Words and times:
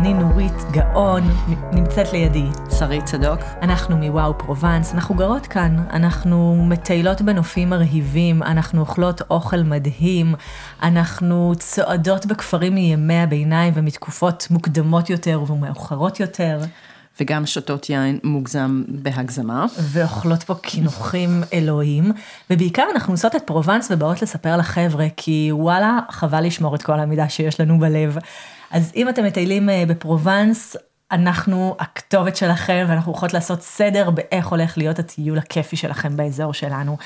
אני 0.00 0.14
נורית 0.14 0.52
גאון, 0.70 1.22
נמצאת 1.72 2.12
לידי. 2.12 2.46
שרית 2.78 3.04
צדוק. 3.04 3.40
אנחנו 3.62 3.96
מוואו 3.96 4.38
פרובנס, 4.38 4.94
אנחנו 4.94 5.14
גרות 5.14 5.46
כאן, 5.46 5.76
אנחנו 5.92 6.64
מטיילות 6.68 7.22
בנופים 7.22 7.70
מרהיבים, 7.70 8.42
אנחנו 8.42 8.80
אוכלות 8.80 9.22
אוכל 9.30 9.62
מדהים, 9.62 10.34
אנחנו 10.82 11.52
צועדות 11.58 12.26
בכפרים 12.26 12.74
מימי 12.74 13.18
הביניים 13.18 13.72
ומתקופות 13.76 14.46
מוקדמות 14.50 15.10
יותר 15.10 15.42
ומאוחרות 15.48 16.20
יותר. 16.20 16.60
וגם 17.20 17.46
שותות 17.46 17.90
יין 17.90 18.18
מוגזם 18.24 18.82
בהגזמה. 18.88 19.66
ואוכלות 19.78 20.42
פה 20.42 20.54
קינוחים 20.54 21.42
אלוהיים, 21.52 22.12
ובעיקר 22.50 22.84
אנחנו 22.94 23.12
עושות 23.12 23.36
את 23.36 23.42
פרובנס 23.46 23.88
ובאות 23.90 24.22
לספר 24.22 24.56
לחבר'ה, 24.56 25.06
כי 25.16 25.48
וואלה, 25.52 25.98
חבל 26.10 26.46
לשמור 26.46 26.74
את 26.74 26.82
כל 26.82 27.00
המידע 27.00 27.28
שיש 27.28 27.60
לנו 27.60 27.78
בלב. 27.78 28.18
אז 28.70 28.92
אם 28.96 29.08
אתם 29.08 29.24
מטיילים 29.24 29.70
אה, 29.70 29.84
בפרובנס, 29.88 30.76
אנחנו 31.12 31.76
הכתובת 31.78 32.36
שלכם 32.36 32.86
ואנחנו 32.88 33.12
הולכות 33.12 33.34
לעשות 33.34 33.62
סדר 33.62 34.10
באיך 34.10 34.46
הולך 34.46 34.78
להיות 34.78 34.98
הטיול 34.98 35.38
הכיפי 35.38 35.76
שלכם 35.76 36.16
באזור 36.16 36.52
שלנו. 36.52 36.96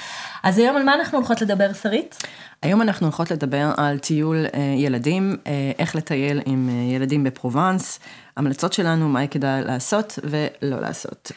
אז 0.42 0.58
היום 0.58 0.76
על 0.76 0.82
מה 0.82 0.94
אנחנו 0.94 1.18
הולכות 1.18 1.40
לדבר, 1.40 1.72
שרית? 1.72 2.22
היום 2.62 2.82
אנחנו 2.82 3.06
הולכות 3.06 3.30
לדבר 3.30 3.72
על 3.76 3.98
טיול 3.98 4.46
אה, 4.54 4.60
ילדים, 4.76 5.36
אה, 5.46 5.72
איך 5.78 5.96
לטייל 5.96 6.40
עם 6.46 6.68
ילדים 6.92 7.24
בפרובנס, 7.24 8.00
המלצות 8.36 8.72
שלנו, 8.72 9.08
מה 9.08 9.26
כדאי 9.26 9.62
לעשות 9.62 10.18
ולא 10.24 10.80
לעשות. 10.80 11.32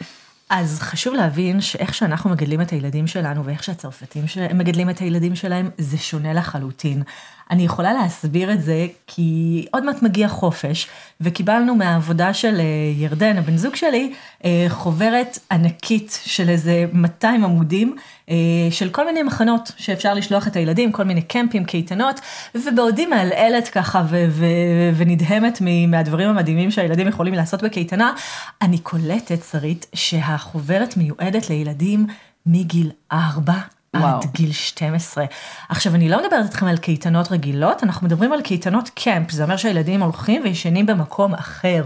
אז 0.50 0.80
חשוב 0.80 1.14
להבין 1.14 1.62
שאיך 1.62 1.94
שאנחנו 1.94 2.30
מגדלים 2.30 2.62
את 2.62 2.70
הילדים 2.70 3.08
שלנו 3.08 3.46
ואיך 3.46 3.64
שהצרפתים 3.64 4.26
מגדלים 4.54 4.90
את 4.90 4.98
הילדים 4.98 5.36
שלהם, 5.36 5.70
זה 5.78 5.98
שונה 5.98 6.34
לחלוטין. 6.34 7.04
אני 7.52 7.64
יכולה 7.64 7.94
להסביר 7.94 8.52
את 8.52 8.62
זה 8.62 8.88
כי 9.08 9.66
עוד 9.72 9.86
מעט 9.86 10.02
מגיע 10.02 10.28
חופש, 10.28 10.88
וקיבלנו 11.22 11.76
מהעבודה 11.76 12.34
של 12.34 12.60
אה, 12.60 12.64
ירדן, 12.96 13.38
הבן 13.38 13.58
זוג 13.58 13.76
שלי, 13.76 14.14
אה, 14.46 14.66
חוברת 14.70 15.40
ענקית 15.52 16.20
של 16.26 16.50
איזה 16.50 16.86
200 16.94 17.44
עמודים, 17.44 17.96
אה, 18.30 18.36
של 18.72 18.90
כל 18.90 19.06
מיני 19.06 19.24
מחנות 19.24 19.72
שאפשר 19.78 20.14
לשלוח 20.14 20.48
את 20.48 20.56
הילדים, 20.56 20.92
כל 20.92 21.04
מיני 21.04 21.22
קמפים, 21.22 21.66
קייטנות, 21.66 22.20
ובעודי 22.56 23.06
מעלעלת 23.06 23.68
ככה 23.68 24.04
ו- 24.10 24.26
ו- 24.30 24.92
ונדהמת 24.98 25.62
מהדברים 25.88 26.30
המדהימים 26.30 26.72
שהילדים 26.72 27.08
יכולים 27.08 27.34
לעשות 27.34 27.64
בקייטנה, 27.64 28.14
אני 28.62 28.78
קולטת, 28.78 29.40
שרית, 29.52 29.86
שהחוברת 29.94 30.98
מיועדת 30.98 31.50
לילדים 31.50 32.08
מגיל 32.46 32.92
4 33.12 33.54
וואו. 34.00 34.18
עד 34.18 34.26
גיל 34.34 34.52
12. 34.52 35.26
עכשיו, 35.70 35.96
אני 35.96 36.10
לא 36.10 36.24
מדברת 36.24 36.46
איתכם 36.46 36.66
על 36.66 36.78
קייטנות 36.78 37.32
רגילות, 37.32 37.84
אנחנו 37.84 38.08
מדברים 38.08 38.34
על 38.34 38.42
קייטנות 38.42 38.90
קמפ, 38.96 39.32
זה 39.32 39.44
אומר 39.44 39.58
שהילדים 39.58 40.02
הולכים 40.02 40.42
וישנים 40.44 40.86
במקום 40.86 41.34
אחר. 41.34 41.84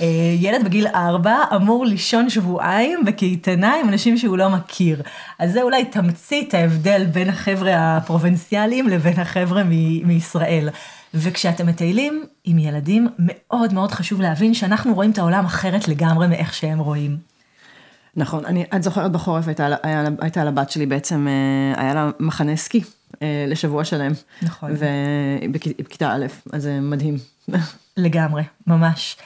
אה, 0.00 0.06
ילד 0.38 0.64
בגיל 0.64 0.86
4 0.86 1.36
אמור 1.56 1.86
לישון 1.86 2.30
שבועיים 2.30 3.04
בקייטנה 3.04 3.74
עם 3.74 3.88
אנשים 3.88 4.18
שהוא 4.18 4.38
לא 4.38 4.48
מכיר. 4.48 5.02
אז 5.38 5.52
זה 5.52 5.62
אולי 5.62 5.84
תמצית 5.84 6.54
ההבדל 6.54 7.04
בין 7.04 7.28
החבר'ה 7.28 7.96
הפרובינציאליים 7.96 8.88
לבין 8.88 9.20
החבר'ה 9.20 9.62
מישראל. 10.04 10.68
וכשאתם 11.14 11.66
מטיילים 11.66 12.24
עם 12.44 12.58
ילדים, 12.58 13.08
מאוד 13.18 13.74
מאוד 13.74 13.92
חשוב 13.92 14.20
להבין 14.20 14.54
שאנחנו 14.54 14.94
רואים 14.94 15.10
את 15.10 15.18
העולם 15.18 15.44
אחרת 15.44 15.88
לגמרי 15.88 16.28
מאיך 16.28 16.54
שהם 16.54 16.78
רואים. 16.78 17.37
נכון, 18.18 18.44
אני, 18.44 18.64
את 18.76 18.82
זוכרת 18.82 19.12
בחורף 19.12 19.48
הייתה, 19.48 19.68
היה, 19.82 20.04
הייתה 20.20 20.44
לבת 20.44 20.70
שלי 20.70 20.86
בעצם, 20.86 21.28
אה, 21.28 21.82
היה 21.82 21.94
לה 21.94 22.10
מחנה 22.20 22.56
סקי 22.56 22.80
אה, 23.22 23.44
לשבוע 23.48 23.84
שלם. 23.84 24.12
נכון. 24.42 24.72
ובכיתה 25.48 26.12
א', 26.12 26.26
אז 26.52 26.62
זה 26.62 26.80
מדהים. 26.80 27.16
לגמרי, 27.96 28.42
ממש. 28.66 29.16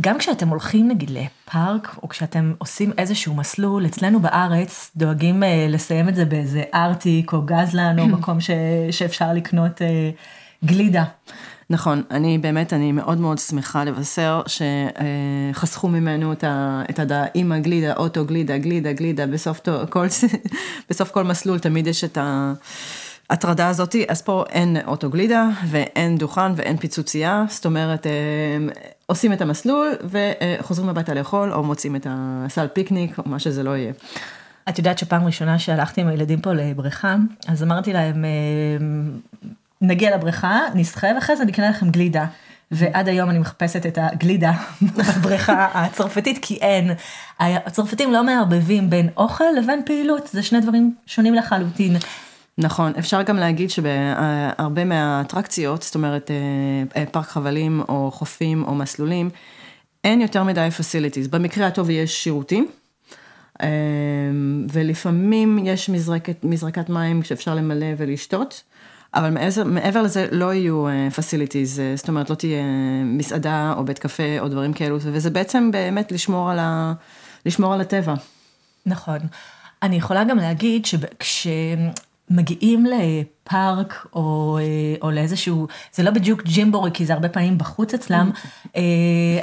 גם 0.00 0.18
כשאתם 0.18 0.48
הולכים 0.48 0.88
נגיד 0.88 1.10
לפארק, 1.10 1.96
או 2.02 2.08
כשאתם 2.08 2.54
עושים 2.58 2.92
איזשהו 2.98 3.34
מסלול, 3.34 3.86
אצלנו 3.86 4.20
בארץ 4.20 4.90
דואגים 4.96 5.42
אה, 5.42 5.66
לסיים 5.68 6.08
את 6.08 6.14
זה 6.14 6.24
באיזה 6.24 6.62
ארטיק 6.74 7.32
או 7.32 7.42
גזלן, 7.42 7.98
או 7.98 8.06
מקום 8.18 8.40
ש, 8.40 8.50
שאפשר 8.90 9.32
לקנות 9.32 9.82
אה, 9.82 10.10
גלידה. 10.64 11.04
נכון, 11.70 12.02
אני 12.10 12.38
באמת, 12.38 12.72
אני 12.72 12.92
מאוד 12.92 13.18
מאוד 13.18 13.38
שמחה 13.38 13.84
לבשר 13.84 14.42
שחסכו 14.46 15.88
ממנו 15.88 16.32
את 16.90 16.98
הדעה 16.98 17.24
עם 17.34 17.52
הגלידה, 17.52 17.96
אוטו 17.96 18.24
גלידה, 18.24 18.58
גלידה, 18.58 18.92
גלידה, 18.92 19.26
בסוף 19.26 19.60
כל, 19.90 20.06
בסוף 20.90 21.10
כל 21.10 21.24
מסלול 21.24 21.58
תמיד 21.58 21.86
יש 21.86 22.04
את 22.04 22.18
ההטרדה 23.30 23.68
הזאתי, 23.68 24.04
אז 24.08 24.22
פה 24.22 24.44
אין 24.50 24.76
אוטו 24.86 25.10
גלידה 25.10 25.48
ואין 25.66 26.18
דוכן 26.18 26.52
ואין 26.56 26.76
פיצוצייה, 26.76 27.44
זאת 27.48 27.66
אומרת, 27.66 28.06
אה, 28.06 28.12
עושים 29.06 29.32
את 29.32 29.40
המסלול 29.40 29.92
וחוזרים 30.04 30.88
הביתה 30.88 31.14
לאכול, 31.14 31.52
או 31.52 31.62
מוצאים 31.62 31.96
את 31.96 32.06
הסל 32.10 32.66
פיקניק, 32.72 33.18
או 33.18 33.22
מה 33.26 33.38
שזה 33.38 33.62
לא 33.62 33.76
יהיה. 33.76 33.92
את 34.68 34.78
יודעת 34.78 34.98
שפעם 34.98 35.26
ראשונה 35.26 35.58
שהלכתי 35.58 36.00
עם 36.00 36.08
הילדים 36.08 36.40
פה 36.40 36.52
לבריכה, 36.52 37.16
אז 37.48 37.62
אמרתי 37.62 37.92
להם, 37.92 38.24
אה, 38.24 38.30
נגיע 39.80 40.16
לבריכה, 40.16 40.60
נסחה 40.74 41.06
ואחרי 41.14 41.36
זה 41.36 41.44
נקנה 41.44 41.70
לכם 41.70 41.90
גלידה. 41.90 42.26
ועד 42.70 43.08
היום 43.08 43.30
אני 43.30 43.38
מחפשת 43.38 43.86
את 43.86 43.98
הגלידה 44.00 44.52
בבריכה 44.96 45.68
הצרפתית, 45.74 46.38
כי 46.42 46.54
אין. 46.54 46.90
הצרפתים 47.38 48.12
לא 48.12 48.24
מערבבים 48.24 48.90
בין 48.90 49.08
אוכל 49.16 49.44
לבין 49.58 49.82
פעילות, 49.86 50.26
זה 50.32 50.42
שני 50.42 50.60
דברים 50.60 50.94
שונים 51.06 51.34
לחלוטין. 51.34 51.96
נכון, 52.58 52.92
אפשר 52.98 53.22
גם 53.22 53.36
להגיד 53.36 53.70
שבהרבה 53.70 54.84
מהאטרקציות, 54.84 55.82
זאת 55.82 55.94
אומרת 55.94 56.30
אה, 56.96 57.06
פארק 57.06 57.26
חבלים 57.26 57.82
או 57.88 58.10
חופים 58.10 58.64
או 58.64 58.74
מסלולים, 58.74 59.30
אין 60.04 60.20
יותר 60.20 60.44
מדי 60.44 60.68
facilities. 60.78 61.28
במקרה 61.30 61.66
הטוב 61.66 61.90
יש 61.90 62.24
שירותים, 62.24 62.68
אה, 63.62 63.68
ולפעמים 64.72 65.58
יש 65.62 65.88
מזרקת, 65.88 66.44
מזרקת 66.44 66.88
מים 66.88 67.22
שאפשר 67.22 67.54
למלא 67.54 67.86
ולשתות. 67.96 68.62
אבל 69.14 69.30
מעבר, 69.30 69.64
מעבר 69.64 70.02
לזה 70.02 70.26
לא 70.32 70.54
יהיו 70.54 70.88
uh, 70.88 70.90
facilities, 71.14 71.76
uh, 71.76 71.96
זאת 71.96 72.08
אומרת 72.08 72.30
לא 72.30 72.34
תהיה 72.34 72.62
מסעדה 73.04 73.74
או 73.76 73.84
בית 73.84 73.98
קפה 73.98 74.38
או 74.40 74.48
דברים 74.48 74.72
כאלו, 74.72 74.96
וזה 75.00 75.30
בעצם 75.30 75.70
באמת 75.70 76.12
לשמור 76.12 76.50
על, 76.50 76.58
ה, 76.58 76.92
לשמור 77.46 77.74
על 77.74 77.80
הטבע. 77.80 78.14
נכון. 78.86 79.18
אני 79.82 79.96
יכולה 79.96 80.24
גם 80.24 80.36
להגיד 80.36 80.86
שכשמגיעים 82.28 82.86
לפארק 82.86 84.06
או, 84.14 84.58
אה, 84.60 84.64
או 85.02 85.10
לאיזשהו, 85.10 85.66
זה 85.92 86.02
לא 86.02 86.10
בדיוק 86.10 86.42
ג'ימבורי, 86.42 86.90
כי 86.94 87.06
זה 87.06 87.12
הרבה 87.12 87.28
פעמים 87.28 87.58
בחוץ 87.58 87.94
אצלם, 87.94 88.30
mm. 88.34 88.78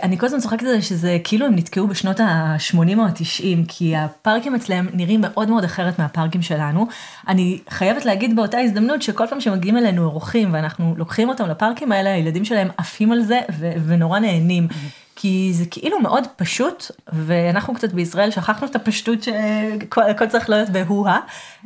אני 0.04 0.18
כל 0.18 0.26
הזמן 0.26 0.40
צוחקת 0.40 0.64
על 0.64 0.68
זה 0.68 0.82
שזה 0.82 1.18
כאילו 1.24 1.46
הם 1.46 1.56
נתקעו 1.56 1.88
בשנות 1.88 2.20
ה-80 2.20 2.98
או 2.98 3.04
ה-90, 3.04 3.66
כי 3.68 3.96
הפארקים 3.96 4.56
אצלם 4.56 4.88
נראים 4.94 5.22
מאוד 5.22 5.50
מאוד 5.50 5.64
אחרת 5.64 6.00
מהפארקים 6.00 6.42
שלנו. 6.42 6.88
אני 7.28 7.60
חייבת 7.70 8.06
להגיד 8.06 8.36
באותה 8.36 8.60
הזדמנות 8.60 9.02
שכל 9.02 9.28
פעם 9.30 9.42
שמגיעים 9.42 9.78
אלינו 9.78 10.06
אורחים 10.06 10.54
ואנחנו 10.54 10.94
לוקחים 10.98 11.30
אותם 11.30 11.50
לפארקים 11.50 11.92
האלה, 11.92 12.14
הילדים 12.14 12.46
שלהם 12.46 12.68
עפים 12.78 13.12
על 13.12 13.22
זה 13.22 13.40
ונורא 13.88 14.20
נהנים. 14.20 14.68
כי 15.16 15.52
זה 15.54 15.66
כאילו 15.66 16.00
מאוד 16.00 16.24
פשוט, 16.36 16.92
ואנחנו 17.14 17.74
קצת 17.74 17.94
בישראל 17.94 18.32
שכחנו 18.32 18.68
את 18.68 18.76
הפשטות 18.76 19.24
שהכל 19.24 20.28
צריך 20.30 20.50
להיות 20.50 20.70
בהוא-הא, 20.70 21.20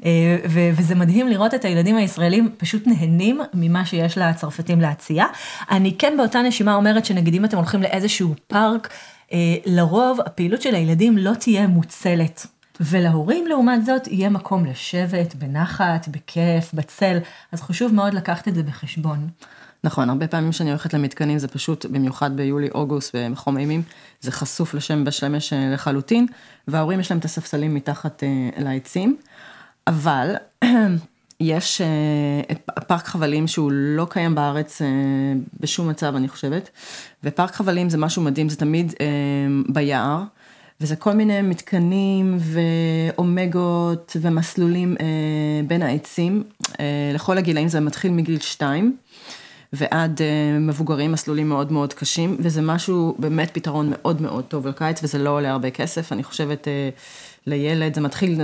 אה, 0.05 0.37
וזה 0.77 0.95
מדהים 0.95 1.27
לראות 1.27 1.53
את 1.53 1.65
הילדים 1.65 1.95
הישראלים 1.95 2.49
פשוט 2.57 2.87
נהנים 2.87 3.41
ממה 3.53 3.85
שיש 3.85 4.17
לצרפתים 4.17 4.81
להציע. 4.81 5.25
אני 5.71 5.95
כן 5.97 6.13
באותה 6.17 6.41
נשימה 6.41 6.75
אומרת 6.75 7.05
שנגיד 7.05 7.33
אם 7.33 7.45
אתם 7.45 7.57
הולכים 7.57 7.81
לאיזשהו 7.81 8.35
פארק, 8.47 8.89
אה, 9.33 9.37
לרוב 9.65 10.19
הפעילות 10.25 10.61
של 10.61 10.75
הילדים 10.75 11.17
לא 11.17 11.31
תהיה 11.33 11.67
מוצלת. 11.67 12.47
ולהורים 12.81 13.47
לעומת 13.47 13.85
זאת 13.85 14.07
יהיה 14.07 14.29
מקום 14.29 14.65
לשבת 14.65 15.35
בנחת, 15.35 16.07
בכיף, 16.07 16.73
בצל, 16.73 17.17
אז 17.51 17.61
חשוב 17.61 17.93
מאוד 17.93 18.13
לקחת 18.13 18.47
את 18.47 18.55
זה 18.55 18.63
בחשבון. 18.63 19.27
נכון, 19.83 20.09
הרבה 20.09 20.27
פעמים 20.27 20.51
כשאני 20.51 20.69
הולכת 20.69 20.93
למתקנים 20.93 21.39
זה 21.39 21.47
פשוט, 21.47 21.85
במיוחד 21.85 22.37
ביולי-אוגוסט 22.37 23.15
בחום 23.31 23.57
אימים, 23.57 23.81
זה 24.21 24.31
חשוף 24.31 24.73
לשם 24.73 25.03
בשמש 25.03 25.53
אה, 25.53 25.69
לחלוטין, 25.73 26.27
וההורים 26.67 26.99
יש 26.99 27.11
להם 27.11 27.19
את 27.19 27.25
הספסלים 27.25 27.75
מתחת 27.75 28.23
אה, 28.23 28.49
לעצים, 28.63 29.17
אבל 29.87 30.35
יש 31.39 31.81
אה, 31.81 32.55
פארק 32.87 33.05
חבלים 33.05 33.47
שהוא 33.47 33.71
לא 33.71 34.07
קיים 34.09 34.35
בארץ 34.35 34.81
בשום 35.59 35.89
מצב, 35.89 36.15
אני 36.15 36.27
חושבת, 36.27 36.69
ופארק 37.23 37.55
חבלים 37.55 37.89
זה 37.89 37.97
משהו 37.97 38.21
מדהים, 38.21 38.49
זה 38.49 38.57
תמיד 38.57 38.93
ביער. 39.69 40.23
וזה 40.81 40.95
כל 40.95 41.13
מיני 41.13 41.41
מתקנים 41.41 42.37
ואומגות 42.39 44.15
ומסלולים 44.21 44.95
בין 45.67 45.81
העצים, 45.81 46.43
לכל 47.13 47.37
הגילאים 47.37 47.67
זה 47.67 47.79
מתחיל 47.79 48.11
מגיל 48.11 48.39
2. 48.39 48.97
ועד 49.73 50.19
uh, 50.19 50.59
מבוגרים, 50.59 51.11
מסלולים 51.11 51.49
מאוד 51.49 51.71
מאוד 51.71 51.93
קשים, 51.93 52.37
וזה 52.39 52.61
משהו, 52.61 53.15
באמת 53.19 53.49
פתרון 53.53 53.89
מאוד 53.91 54.21
מאוד 54.21 54.45
טוב 54.45 54.67
לקיץ, 54.67 55.03
וזה 55.03 55.17
לא 55.17 55.29
עולה 55.29 55.51
הרבה 55.51 55.71
כסף, 55.71 56.11
אני 56.11 56.23
חושבת 56.23 56.67
uh, 56.67 56.99
לילד, 57.47 57.93
זה 57.93 58.01
מתחיל 58.01 58.41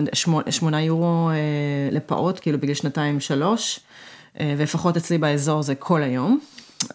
שמונה 0.49 0.81
יורו 0.81 1.29
uh, 1.29 1.95
לפעוט, 1.95 2.39
כאילו 2.39 2.59
בגיל 2.59 2.75
שנתיים 2.75 3.19
שלוש, 3.19 3.79
ולפחות 4.39 4.97
אצלי 4.97 5.17
באזור 5.17 5.61
זה 5.61 5.75
כל 5.75 6.03
היום. 6.03 6.39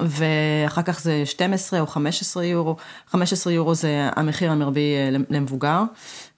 ואחר 0.01 0.83
כך 0.83 1.01
זה 1.01 1.23
12 1.25 1.81
או 1.81 1.87
15 1.87 2.45
יורו, 2.45 2.77
15 3.09 3.53
יורו 3.53 3.75
זה 3.75 4.09
המחיר 4.17 4.51
המרבי 4.51 4.95
אה, 4.97 5.19
למבוגר, 5.31 5.83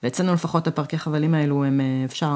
ואצלנו 0.03 0.35
לפחות 0.35 0.67
הפארקי 0.67 0.99
חבלים 0.99 1.35
האלו 1.35 1.65
הם 1.65 1.81
אפשר 2.05 2.33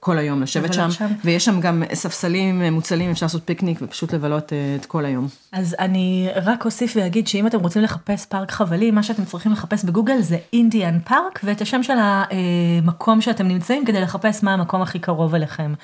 כל 0.00 0.18
היום 0.18 0.42
לשבת 0.42 0.72
שם, 0.72 0.90
שם, 0.90 1.06
ויש 1.24 1.44
שם 1.44 1.60
גם 1.60 1.82
ספסלים 1.94 2.62
מוצלים, 2.62 3.10
אפשר 3.10 3.26
לעשות 3.26 3.42
פיקניק 3.44 3.78
ופשוט 3.82 4.14
לבלות 4.14 4.52
את 4.80 4.86
כל 4.86 5.04
היום. 5.04 5.28
אז 5.52 5.76
אני 5.78 6.28
רק 6.44 6.64
אוסיף 6.64 6.96
ואגיד 6.96 7.28
שאם 7.28 7.46
אתם 7.46 7.60
רוצים 7.60 7.82
לחפש 7.82 8.26
פארק 8.26 8.50
חבלים, 8.50 8.94
מה 8.94 9.02
שאתם 9.02 9.24
צריכים 9.24 9.52
לחפש 9.52 9.84
בגוגל 9.84 10.20
זה 10.20 10.38
אינדיאן 10.52 10.98
פארק, 11.04 11.40
ואת 11.44 11.60
השם 11.60 11.82
של 11.82 11.96
המקום 12.00 13.20
שאתם 13.20 13.48
נמצאים 13.48 13.84
כדי 13.84 14.00
לחפש 14.00 14.42
מה 14.42 14.54
המקום 14.54 14.82
הכי 14.82 14.98
קרוב 14.98 15.34
אליכם. 15.34 15.74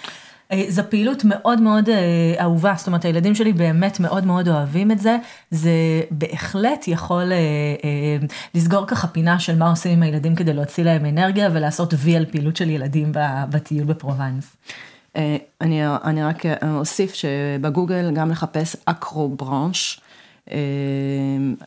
אה, 0.52 0.64
זו 0.68 0.82
פעילות 0.88 1.22
מאוד 1.24 1.60
מאוד 1.60 1.88
אה, 1.88 2.34
אהובה, 2.40 2.74
זאת 2.76 2.86
אומרת 2.86 3.04
הילדים 3.04 3.34
שלי 3.34 3.52
באמת 3.52 4.00
מאוד 4.00 4.24
מאוד 4.24 4.48
אוהבים 4.48 4.90
את 4.90 4.98
זה, 4.98 5.16
זה 5.50 5.70
בהחלט 6.10 6.88
יכול 6.88 7.32
אה, 7.32 8.16
לסגור 8.54 8.86
ככה 8.86 9.06
פינה 9.08 9.38
של 9.38 9.58
מה 9.58 9.70
עושים 9.70 9.92
עם 9.92 10.02
הילדים 10.02 10.34
כדי 10.34 10.52
להוציא 10.52 10.84
להם 10.84 11.06
אנרגיה 11.06 11.48
ולעשות 11.52 11.94
וי 11.96 12.16
על 12.16 12.26
פעילות 12.26 12.56
של 12.56 12.70
ילדים 12.70 13.12
בטיול 13.50 13.84
בפרובנס. 13.84 14.56
אני, 15.60 15.80
אני 16.04 16.24
רק 16.24 16.42
אוסיף 16.62 17.14
שבגוגל 17.14 18.10
גם 18.14 18.30
לחפש 18.30 18.76
אקרו 18.84 19.28
ברנש, 19.28 20.00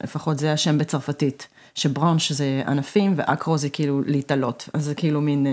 לפחות 0.04 0.40
זה 0.40 0.54
השם 0.54 0.78
בצרפתית, 0.78 1.48
שברנש 1.76 2.32
זה 2.32 2.64
ענפים 2.68 3.14
ואקרו 3.18 3.58
זה 3.58 3.70
כאילו 3.70 4.02
להתעלות, 4.06 4.70
אז 4.74 4.86
זה 4.86 4.96
כאילו 4.96 5.22
מין 5.22 5.48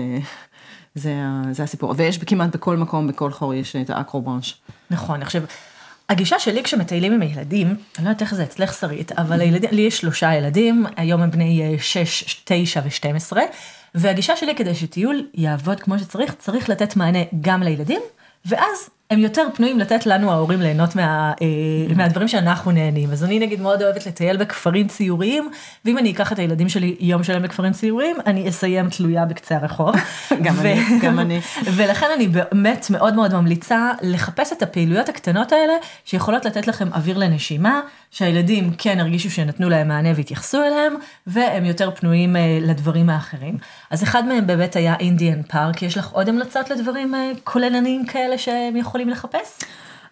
זה, 0.99 1.13
זה 1.51 1.63
הסיפור, 1.63 1.93
ויש 1.97 2.17
כמעט 2.17 2.55
בכל 2.55 2.77
מקום, 2.77 3.07
בכל 3.07 3.31
חור 3.31 3.53
יש 3.53 3.75
את 3.75 3.89
האקרובראנש. 3.89 4.57
נכון, 4.91 5.21
עכשיו, 5.21 5.41
הגישה 6.09 6.39
שלי 6.39 6.63
כשמטיילים 6.63 7.13
עם 7.13 7.21
הילדים, 7.21 7.67
אני 7.67 8.05
לא 8.05 8.09
יודעת 8.09 8.21
איך 8.21 8.35
זה 8.35 8.43
אצלך 8.43 8.73
שרית, 8.73 9.11
אבל 9.11 9.41
הילדים, 9.41 9.69
לי 9.71 9.81
יש 9.81 9.97
שלושה 9.97 10.33
ילדים, 10.33 10.85
היום 10.95 11.21
הם 11.21 11.31
בני 11.31 11.77
6, 11.79 12.41
9 12.45 12.81
ו-12, 12.83 13.37
והגישה 13.95 14.35
שלי 14.35 14.55
כדי 14.55 14.75
שטיול 14.75 15.27
יעבוד 15.33 15.79
כמו 15.79 15.99
שצריך, 15.99 16.33
צריך 16.39 16.69
לתת 16.69 16.95
מענה 16.95 17.19
גם 17.41 17.63
לילדים, 17.63 18.01
ואז 18.45 18.89
הם 19.11 19.19
יותר 19.19 19.47
פנויים 19.53 19.79
לתת 19.79 20.05
לנו 20.05 20.31
ההורים 20.31 20.61
ליהנות 20.61 20.95
מה, 20.95 21.33
אה, 21.41 21.95
מהדברים 21.95 22.27
שאנחנו 22.27 22.71
נהנים. 22.71 23.11
אז 23.11 23.23
אני 23.23 23.39
נגיד 23.39 23.61
מאוד 23.61 23.81
אוהבת 23.81 24.05
לטייל 24.05 24.37
בכפרים 24.37 24.87
ציוריים, 24.87 25.49
ואם 25.85 25.97
אני 25.97 26.11
אקח 26.11 26.31
את 26.31 26.39
הילדים 26.39 26.69
שלי 26.69 26.95
יום 26.99 27.23
שלם 27.23 27.41
בכפרים 27.43 27.73
ציוריים, 27.73 28.15
אני 28.25 28.49
אסיים 28.49 28.89
תלויה 28.89 29.25
בקצה 29.25 29.55
הרחוב. 29.55 29.95
גם 30.45 30.59
אני, 30.59 30.99
גם 31.01 31.19
אני. 31.19 31.39
ולכן 31.75 32.05
אני 32.15 32.27
באמת 32.27 32.87
מאוד 32.89 33.15
מאוד 33.15 33.33
ממליצה 33.33 33.91
לחפש 34.01 34.53
את 34.53 34.61
הפעילויות 34.61 35.09
הקטנות 35.09 35.51
האלה, 35.51 35.73
שיכולות 36.05 36.45
לתת 36.45 36.67
לכם 36.67 36.93
אוויר 36.93 37.17
לנשימה, 37.17 37.81
שהילדים 38.11 38.71
כן 38.77 38.99
הרגישו 38.99 39.31
שנתנו 39.31 39.69
להם 39.69 39.87
מענה 39.87 40.09
והתייחסו 40.15 40.63
אליהם, 40.63 40.93
והם 41.27 41.65
יותר 41.65 41.91
פנויים 41.91 42.35
אה, 42.35 42.59
לדברים 42.61 43.09
האחרים. 43.09 43.57
אז 43.89 44.03
אחד 44.03 44.25
מהם 44.25 44.47
באמת 44.47 44.75
היה 44.75 44.95
אינדיאן 44.99 45.41
פארק, 45.41 45.81
יש 45.81 45.97
לך 45.97 46.11
עוד 46.11 46.29
המלצות 46.29 46.69
לדברים 46.69 47.15
אה, 47.15 47.31
כוללניים 47.43 48.05
כאלה 48.05 48.37
שהם 48.37 48.75
יכולים 48.75 48.98
לחפש? 49.07 49.59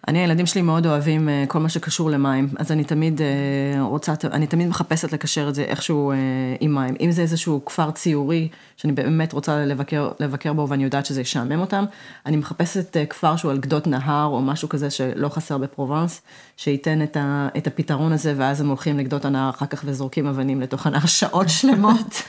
אני, 0.08 0.18
הילדים 0.18 0.46
שלי 0.46 0.62
מאוד 0.62 0.86
אוהבים 0.86 1.28
אה, 1.28 1.44
כל 1.48 1.58
מה 1.58 1.68
שקשור 1.68 2.10
למים, 2.10 2.48
אז 2.58 2.72
אני 2.72 2.84
תמיד 2.84 3.20
אה, 3.22 3.82
רוצה, 3.82 4.12
אני 4.32 4.46
תמיד 4.46 4.68
מחפשת 4.68 5.12
לקשר 5.12 5.48
את 5.48 5.54
זה 5.54 5.62
איכשהו 5.62 6.10
אה, 6.10 6.16
עם 6.60 6.74
מים. 6.74 6.94
אם 7.00 7.10
זה 7.10 7.22
איזשהו 7.22 7.64
כפר 7.64 7.90
ציורי, 7.90 8.48
שאני 8.76 8.92
באמת 8.92 9.32
רוצה 9.32 9.64
לבקר, 9.64 10.10
לבקר 10.20 10.52
בו 10.52 10.68
ואני 10.68 10.84
יודעת 10.84 11.06
שזה 11.06 11.20
ישעמם 11.20 11.60
אותם, 11.60 11.84
אני 12.26 12.36
מחפשת 12.36 12.96
כפר 13.10 13.36
שהוא 13.36 13.50
על 13.50 13.58
גדות 13.58 13.86
נהר 13.86 14.26
או 14.26 14.42
משהו 14.42 14.68
כזה 14.68 14.90
שלא 14.90 15.28
חסר 15.28 15.58
בפרובנס, 15.58 16.22
שייתן 16.56 17.02
את, 17.02 17.16
ה, 17.16 17.48
את 17.56 17.66
הפתרון 17.66 18.12
הזה, 18.12 18.34
ואז 18.36 18.60
הם 18.60 18.68
הולכים 18.68 18.98
לגדות 18.98 19.24
הנהר 19.24 19.50
אחר 19.50 19.66
כך 19.66 19.82
וזורקים 19.84 20.26
אבנים 20.26 20.60
לתוך 20.60 20.86
הנהר 20.86 21.06
שעות 21.18 21.48
שלמות. 21.48 22.22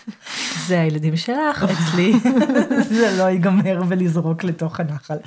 זה 0.68 0.82
הילדים 0.82 1.18
שלך, 1.18 1.64
אצלי 1.64 2.14
זה 2.90 3.16
לא 3.18 3.24
ייגמר 3.24 3.82
ולזרוק 3.88 4.44
לתוך 4.44 4.80
הנחל. 4.80 5.18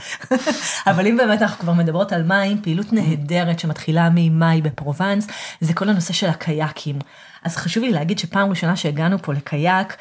אבל 0.91 1.07
אם 1.07 1.17
באמת 1.17 1.43
אנחנו 1.43 1.59
כבר 1.59 1.73
מדברות 1.73 2.13
על 2.13 2.23
מים, 2.23 2.42
פעילות 2.63 2.93
נהדרת 2.93 3.59
שמתחילה 3.59 4.09
ממאי 4.15 4.63
בפרובנס, 4.63 5.27
זה 5.61 5.75
כל 5.75 5.89
הנושא 5.89 6.13
של 6.13 6.27
הקייקים. 6.27 6.99
אז 7.43 7.57
חשוב 7.57 7.85
לי 7.85 7.91
להגיד 7.91 8.19
שפעם 8.19 8.51
ראשונה 8.51 8.77
שהגענו 8.77 9.19
פה 9.23 9.33
לקייק, 9.33 9.97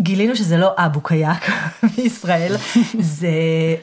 גילינו 0.00 0.36
שזה 0.36 0.56
לא 0.56 0.72
אבו 0.76 1.00
קייק 1.00 1.50
בישראל, 1.96 2.56
זה 2.98 3.28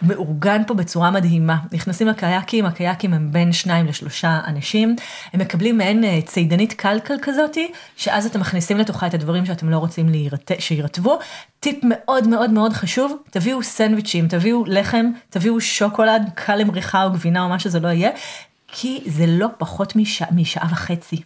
מאורגן 0.02 0.62
פה 0.68 0.74
בצורה 0.74 1.12
מדהימה. 1.12 1.58
נכנסים 1.72 2.08
לקייקים, 2.08 2.66
הקייקים 2.66 3.14
הם 3.14 3.32
בין 3.32 3.54
שניים 3.54 3.86
לשלושה 3.86 4.40
אנשים, 4.48 4.96
הם 5.34 5.42
מקבלים 5.42 5.78
מעין 5.78 6.04
אה, 6.04 6.20
צידנית 6.26 6.74
קלקל 6.74 7.14
כזאתי, 7.22 7.72
שאז 7.98 8.26
אתם 8.26 8.40
מכניסים 8.40 8.78
לתוכה 8.78 9.08
את 9.08 9.14
הדברים 9.14 9.46
שאתם 9.46 9.70
לא 9.70 9.78
רוצים 9.78 10.10
להירט... 10.10 10.52
שירטבו. 10.60 11.20
טיפ 11.60 11.80
מאוד 11.84 12.28
מאוד 12.28 12.52
מאוד 12.52 12.74
חשוב, 12.74 13.16
תביאו 13.30 13.64
סנדוויצ'ים, 13.64 14.28
תביאו 14.28 14.64
לחם, 14.68 15.06
תביאו 15.30 15.62
שוקולד, 15.62 16.30
קל 16.36 16.56
למריחה 16.56 17.04
או 17.04 17.12
גבינה 17.12 17.44
או 17.44 17.50
מה 17.50 17.60
שזה 17.60 17.80
לא 17.80 17.88
יהיה, 17.88 18.10
כי 18.68 19.04
זה 19.06 19.26
לא 19.28 19.48
פחות 19.58 19.96
משע... 19.96 20.26
משעה 20.32 20.68
וחצי. 20.72 21.22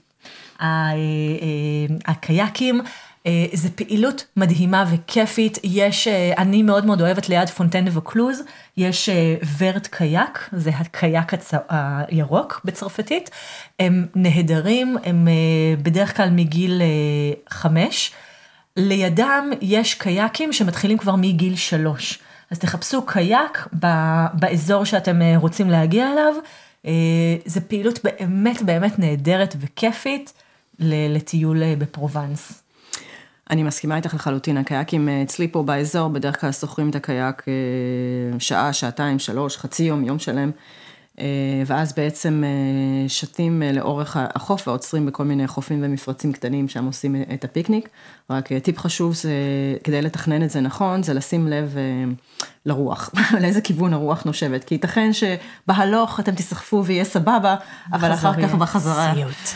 אה, 0.61 0.67
אה, 0.67 1.95
הקייקים, 2.05 2.81
אה, 3.25 3.45
זה 3.53 3.69
פעילות 3.69 4.25
מדהימה 4.37 4.85
וכיפית, 4.91 5.57
יש, 5.63 6.07
אה, 6.07 6.33
אני 6.37 6.63
מאוד 6.63 6.85
מאוד 6.85 7.01
אוהבת 7.01 7.29
ליד 7.29 7.49
פונטן 7.49 7.85
וקלוז, 7.91 8.41
יש 8.77 9.09
אה, 9.09 9.35
Vert 9.57 9.87
Kayak, 9.87 10.49
זה 10.51 10.69
הקייק 10.69 11.33
הצ... 11.33 11.51
הירוק 11.69 12.61
בצרפתית, 12.65 13.29
הם 13.79 14.05
נהדרים, 14.15 14.97
הם 15.03 15.27
בדרך 15.81 16.17
כלל 16.17 16.29
מגיל 16.29 16.81
חמש, 17.49 18.11
לידם 18.77 19.51
יש 19.61 19.93
קייקים 19.93 20.53
שמתחילים 20.53 20.97
כבר 20.97 21.15
מגיל 21.15 21.55
שלוש, 21.55 22.19
אז 22.51 22.59
תחפשו 22.59 23.05
קייק 23.05 23.67
באזור 24.33 24.85
שאתם 24.85 25.21
רוצים 25.35 25.69
להגיע 25.69 26.07
אליו, 26.11 26.33
זה 27.45 27.61
פעילות 27.61 27.99
באמת 28.03 28.61
באמת 28.61 28.99
נהדרת 28.99 29.55
וכיפית 29.59 30.33
לטיול 30.79 31.75
בפרובנס. 31.77 32.64
אני 33.49 33.63
מסכימה 33.63 33.95
איתך 33.95 34.13
לחלוטין, 34.13 34.57
הקייקים 34.57 35.09
אה, 35.09 35.21
אצלי 35.21 35.47
פה 35.47 35.63
באזור, 35.63 36.07
בדרך 36.07 36.41
כלל 36.41 36.51
שוכרים 36.51 36.89
את 36.89 36.95
הקייק 36.95 37.43
אה, 37.47 38.39
שעה, 38.39 38.73
שעתיים, 38.73 39.19
שלוש, 39.19 39.57
חצי 39.57 39.83
יום, 39.83 40.03
יום 40.03 40.19
שלם. 40.19 40.51
אה, 41.19 41.25
ואז 41.65 41.93
בעצם 41.93 42.43
שתים 43.07 43.61
לאורך 43.73 44.17
החוף 44.19 44.67
ועוצרים 44.67 45.05
בכל 45.05 45.23
מיני 45.23 45.47
חופים 45.47 45.79
ומפרצים 45.83 46.33
קטנים 46.33 46.67
שם 46.67 46.85
עושים 46.85 47.15
את 47.33 47.43
הפיקניק. 47.43 47.89
רק 48.29 48.53
טיפ 48.53 48.79
חשוב 48.79 49.13
זה, 49.13 49.31
כדי 49.83 50.01
לתכנן 50.01 50.43
את 50.43 50.49
זה 50.49 50.61
נכון, 50.61 51.03
זה 51.03 51.13
לשים 51.13 51.47
לב 51.47 51.75
לרוח, 52.65 53.09
לאיזה 53.41 53.61
כיוון 53.61 53.93
הרוח 53.93 54.23
נושבת, 54.23 54.63
כי 54.63 54.75
ייתכן 54.75 55.11
שבהלוך 55.13 56.19
אתם 56.19 56.31
תסחפו 56.31 56.85
ויהיה 56.85 57.03
סבבה, 57.03 57.55
אבל 57.93 58.13
אחר 58.13 58.41
כך 58.41 58.55
בחזרה 58.55 59.13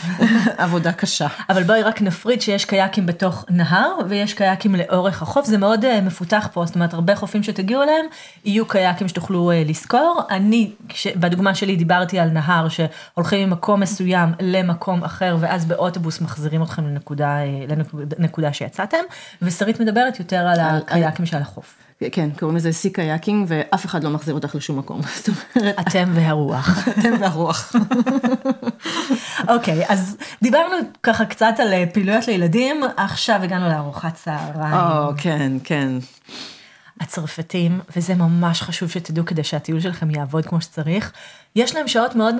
עבודה 0.58 0.92
קשה. 0.92 1.26
אבל 1.48 1.62
בואי 1.62 1.82
רק 1.82 2.02
נפריד 2.02 2.42
שיש 2.42 2.64
קייקים 2.64 3.06
בתוך 3.06 3.44
נהר 3.48 3.96
ויש 4.08 4.34
קייקים 4.34 4.74
לאורך 4.74 5.22
החוף, 5.22 5.46
זה 5.46 5.58
מאוד 5.58 5.84
uh, 5.84 5.88
מפותח 6.02 6.48
פה, 6.52 6.66
זאת 6.66 6.74
אומרת 6.74 6.94
הרבה 6.94 7.16
חופים 7.16 7.42
שתגיעו 7.42 7.82
אליהם, 7.82 8.06
יהיו 8.44 8.66
קייקים 8.66 9.08
שתוכלו 9.08 9.50
לשכור. 9.66 10.22
אני, 10.30 10.70
בדוגמה 11.16 11.54
שלי 11.54 11.76
דיברתי 11.76 12.18
על 12.18 12.28
נהר 12.28 12.68
שהולכים 12.68 13.48
ממקום 13.48 13.80
מסוים 13.80 14.32
למקום 14.40 15.04
אחר 15.04 15.36
ואז 15.40 15.64
באוטובוס 15.64 16.20
מחזירים 16.20 16.62
אתכם 16.62 16.86
לנקודה, 16.86 17.38
לנקודה 18.18 18.52
שיצאתם, 18.60 19.04
ושרית 19.42 19.80
מדברת 19.80 20.18
יותר 20.18 20.36
על 20.36 20.60
הקייקים 20.60 21.26
של 21.26 21.36
החוף. 21.36 21.76
כן, 22.12 22.30
קוראים 22.38 22.56
לזה 22.56 22.72
sea 22.72 22.90
kayaking, 22.92 23.46
ואף 23.48 23.86
אחד 23.86 24.04
לא 24.04 24.10
מחזיר 24.10 24.34
אותך 24.34 24.54
לשום 24.54 24.78
מקום. 24.78 25.00
זאת 25.16 25.28
אומרת... 25.28 25.78
אתם 25.80 26.10
והרוח. 26.14 26.78
אתם 26.98 27.12
והרוח. 27.20 27.72
אוקיי, 29.54 29.84
אז 29.88 30.16
דיברנו 30.42 30.76
ככה 31.02 31.24
קצת 31.24 31.54
על 31.58 31.72
אה, 31.72 31.84
פעילויות 31.92 32.26
לילדים, 32.26 32.80
עכשיו 32.96 33.40
הגענו 33.42 33.68
לארוחת 33.68 34.14
צהריים. 34.14 34.74
או, 34.74 35.12
כן, 35.16 35.52
כן. 35.64 35.92
הצרפתים, 37.00 37.80
וזה 37.96 38.14
ממש 38.14 38.62
חשוב 38.62 38.90
שתדעו 38.90 39.24
כדי 39.24 39.44
שהטיול 39.44 39.80
שלכם 39.80 40.10
יעבוד 40.10 40.46
כמו 40.46 40.60
שצריך, 40.60 41.12
יש 41.56 41.74
להם 41.74 41.88
שעות 41.88 42.14
מאוד 42.14 42.34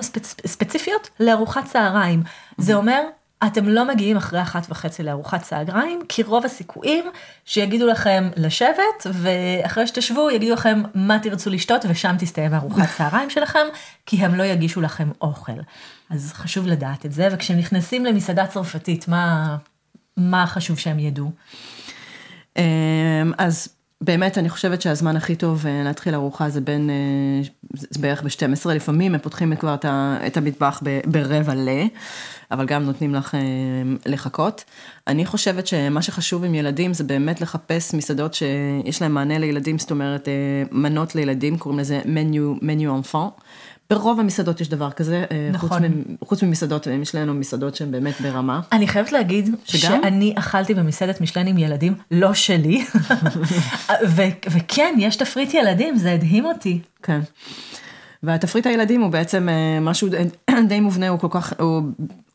ספציפיות 0.45 1.09
לארוחת 1.19 1.65
צהריים. 1.65 2.23
זה 2.57 2.73
אומר 2.73 3.01
אתם 3.47 3.67
לא 3.67 3.87
מגיעים 3.87 4.17
אחרי 4.17 4.41
אחת 4.41 4.65
וחצי 4.69 5.03
לארוחת 5.03 5.41
צהריים, 5.41 6.01
כי 6.09 6.23
רוב 6.23 6.45
הסיכויים 6.45 7.05
שיגידו 7.45 7.87
לכם 7.87 8.29
לשבת, 8.35 9.07
ואחרי 9.13 9.87
שתשבו 9.87 10.31
יגידו 10.31 10.53
לכם 10.53 10.81
מה 10.93 11.19
תרצו 11.19 11.49
לשתות, 11.49 11.85
ושם 11.89 12.15
תסתיים 12.19 12.53
ארוחת 12.53 12.89
צהריים 12.97 13.29
שלכם, 13.29 13.67
כי 14.05 14.25
הם 14.25 14.35
לא 14.35 14.43
יגישו 14.43 14.81
לכם 14.81 15.09
אוכל. 15.21 15.51
אז 16.09 16.33
חשוב 16.33 16.67
לדעת 16.67 17.05
את 17.05 17.11
זה, 17.11 17.27
וכשהם 17.31 17.57
נכנסים 17.57 18.05
למסעדה 18.05 18.47
צרפתית, 18.47 19.07
מה, 19.07 19.57
מה 20.17 20.47
חשוב 20.47 20.79
שהם 20.79 20.99
ידעו? 20.99 21.31
אמ, 22.57 22.63
אז 23.37 23.67
באמת, 24.01 24.37
אני 24.37 24.49
חושבת 24.49 24.81
שהזמן 24.81 25.15
הכי 25.15 25.35
טוב 25.35 25.65
אה, 25.67 25.83
להתחיל 25.83 26.15
ארוחה 26.15 26.49
זה 26.49 26.61
בין, 26.61 26.89
אה, 26.89 27.49
זה 27.73 27.99
בערך 27.99 28.23
ב-12, 28.23 28.69
לפעמים 28.69 29.13
הם 29.13 29.19
פותחים 29.19 29.55
כבר 29.55 29.75
את 30.27 30.37
המטבח 30.37 30.81
ברבע 31.05 31.55
ל, 31.55 31.69
אבל 32.51 32.65
גם 32.65 32.83
נותנים 32.83 33.15
לך 33.15 33.35
אה, 33.35 33.39
לחכות. 34.05 34.63
אני 35.07 35.25
חושבת 35.25 35.67
שמה 35.67 36.01
שחשוב 36.01 36.43
עם 36.43 36.55
ילדים 36.55 36.93
זה 36.93 37.03
באמת 37.03 37.41
לחפש 37.41 37.93
מסעדות 37.93 38.33
שיש 38.33 39.01
להם 39.01 39.13
מענה 39.13 39.37
לילדים, 39.37 39.79
זאת 39.79 39.91
אומרת, 39.91 40.27
מנות 40.71 41.15
לילדים, 41.15 41.57
קוראים 41.57 41.79
לזה 41.79 42.01
מניו, 42.05 42.53
מניו 42.61 42.95
אנפן. 42.95 43.27
ברוב 43.91 44.19
המסעדות 44.19 44.61
יש 44.61 44.69
דבר 44.69 44.91
כזה, 44.91 45.25
אה, 45.31 45.49
נכון. 45.51 45.81
חוץ, 46.23 46.43
ממסעדות, 46.43 46.87
יש 46.87 47.15
לנו 47.15 47.33
מסעדות 47.33 47.75
שהן 47.75 47.91
באמת 47.91 48.21
ברמה. 48.21 48.61
אני 48.71 48.87
חייבת 48.87 49.11
להגיד 49.11 49.55
שגם? 49.65 49.99
שאני 50.03 50.33
אכלתי 50.37 50.73
במסעדת 50.73 51.21
משלן 51.21 51.47
עם 51.47 51.57
ילדים, 51.57 51.95
לא 52.11 52.33
שלי, 52.33 52.85
ו- 54.15 54.21
וכן, 54.51 54.95
יש 54.97 55.15
תפריט 55.15 55.53
ילדים, 55.53 55.97
זה 55.97 56.13
הדהים 56.13 56.45
אותי. 56.45 56.79
כן. 57.03 57.19
והתפריט 58.23 58.67
הילדים 58.67 59.01
הוא 59.01 59.11
בעצם 59.11 59.49
אה, 59.49 59.79
משהו 59.79 60.09
די 60.67 60.79
מובנה, 60.79 61.09
הוא 61.09 61.19
כל 61.19 61.27
כך, 61.31 61.53
הוא 61.59 61.83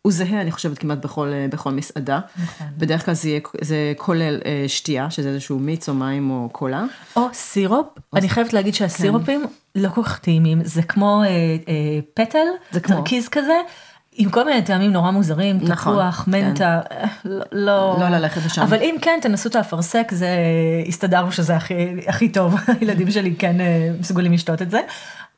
הוא 0.07 0.13
זהה, 0.13 0.41
אני 0.41 0.51
חושבת, 0.51 0.79
כמעט 0.79 0.99
בכל, 0.99 1.33
אה, 1.33 1.47
בכל 1.51 1.71
מסעדה. 1.71 2.21
נכון. 2.43 2.67
בדרך 2.79 3.05
כלל 3.05 3.15
זה, 3.15 3.39
זה 3.61 3.93
כולל 3.97 4.41
אה, 4.45 4.65
שתייה, 4.69 5.11
שזה 5.11 5.29
איזשהו 5.29 5.59
מיץ 5.59 5.89
או 5.89 5.95
מים 5.95 6.31
או 6.31 6.49
קולה. 6.53 6.85
או 7.17 7.29
סירופ. 7.33 7.87
או 8.13 8.19
אני 8.19 8.29
חייבת 8.29 8.53
להגיד 8.53 8.75
שהסירופים 8.75 9.41
כן. 9.47 9.81
לא 9.83 9.89
כל 9.89 10.03
כך 10.03 10.19
טעימים, 10.19 10.65
זה 10.65 10.83
כמו 10.83 11.23
אה, 11.23 11.29
אה, 11.29 11.99
פטל, 12.15 12.47
זה 12.71 12.81
כמו... 12.81 12.97
תרכיז 12.97 13.29
כזה. 13.29 13.61
עם 14.13 14.31
כל 14.31 14.45
מיני 14.45 14.63
טעמים 14.63 14.93
נורא 14.93 15.11
מוזרים, 15.11 15.59
נכון, 15.63 15.93
תפוח, 15.93 16.23
כן. 16.25 16.31
מנטה. 16.31 16.81
לא, 17.25 17.45
לא, 17.53 17.97
לא 18.01 18.09
ללכת 18.09 18.47
לשם. 18.47 18.63
אבל 18.63 18.79
אם 18.81 18.97
כן, 19.03 19.19
תנסו 19.23 19.49
את 19.49 19.57
האפרסק, 19.57 20.09
זה, 20.13 20.29
הסתדרנו 20.89 21.33
שזה 21.33 21.57
הכי, 21.57 21.75
הכי 22.07 22.29
טוב, 22.29 22.55
הילדים 22.81 23.11
שלי 23.11 23.35
כן 23.39 23.57
מסוגלים 24.01 24.33
לשתות 24.33 24.63
את 24.63 24.71
זה, 24.71 24.81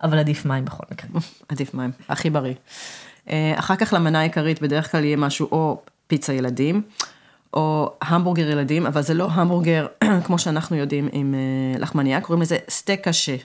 אבל 0.03 0.19
עדיף 0.19 0.45
מים 0.45 0.65
בכל 0.65 0.85
מקרה. 0.91 1.11
עדיף 1.49 1.75
מים, 1.75 1.91
הכי 2.09 2.31
בריא. 2.31 2.55
אה, 3.31 3.55
אחר 3.57 3.77
כך 3.77 3.93
למנה 3.93 4.21
העיקרית 4.21 4.63
בדרך 4.63 4.93
כלל 4.93 5.05
יהיה 5.05 5.17
משהו 5.17 5.49
או 5.53 5.81
פיצה 6.07 6.33
ילדים, 6.33 6.83
או 7.55 7.93
המבורגר 8.03 8.51
ילדים, 8.51 8.87
אבל 8.87 9.03
זה 9.03 9.15
לא 9.15 9.29
המבורגר 9.31 9.87
כמו 10.27 10.39
שאנחנו 10.39 10.77
יודעים 10.77 11.09
עם 11.13 11.35
אה, 11.35 11.81
לחמניה, 11.81 12.21
קוראים 12.21 12.43
לזה 12.43 12.57
steak 12.71 13.09
haché. 13.09 13.37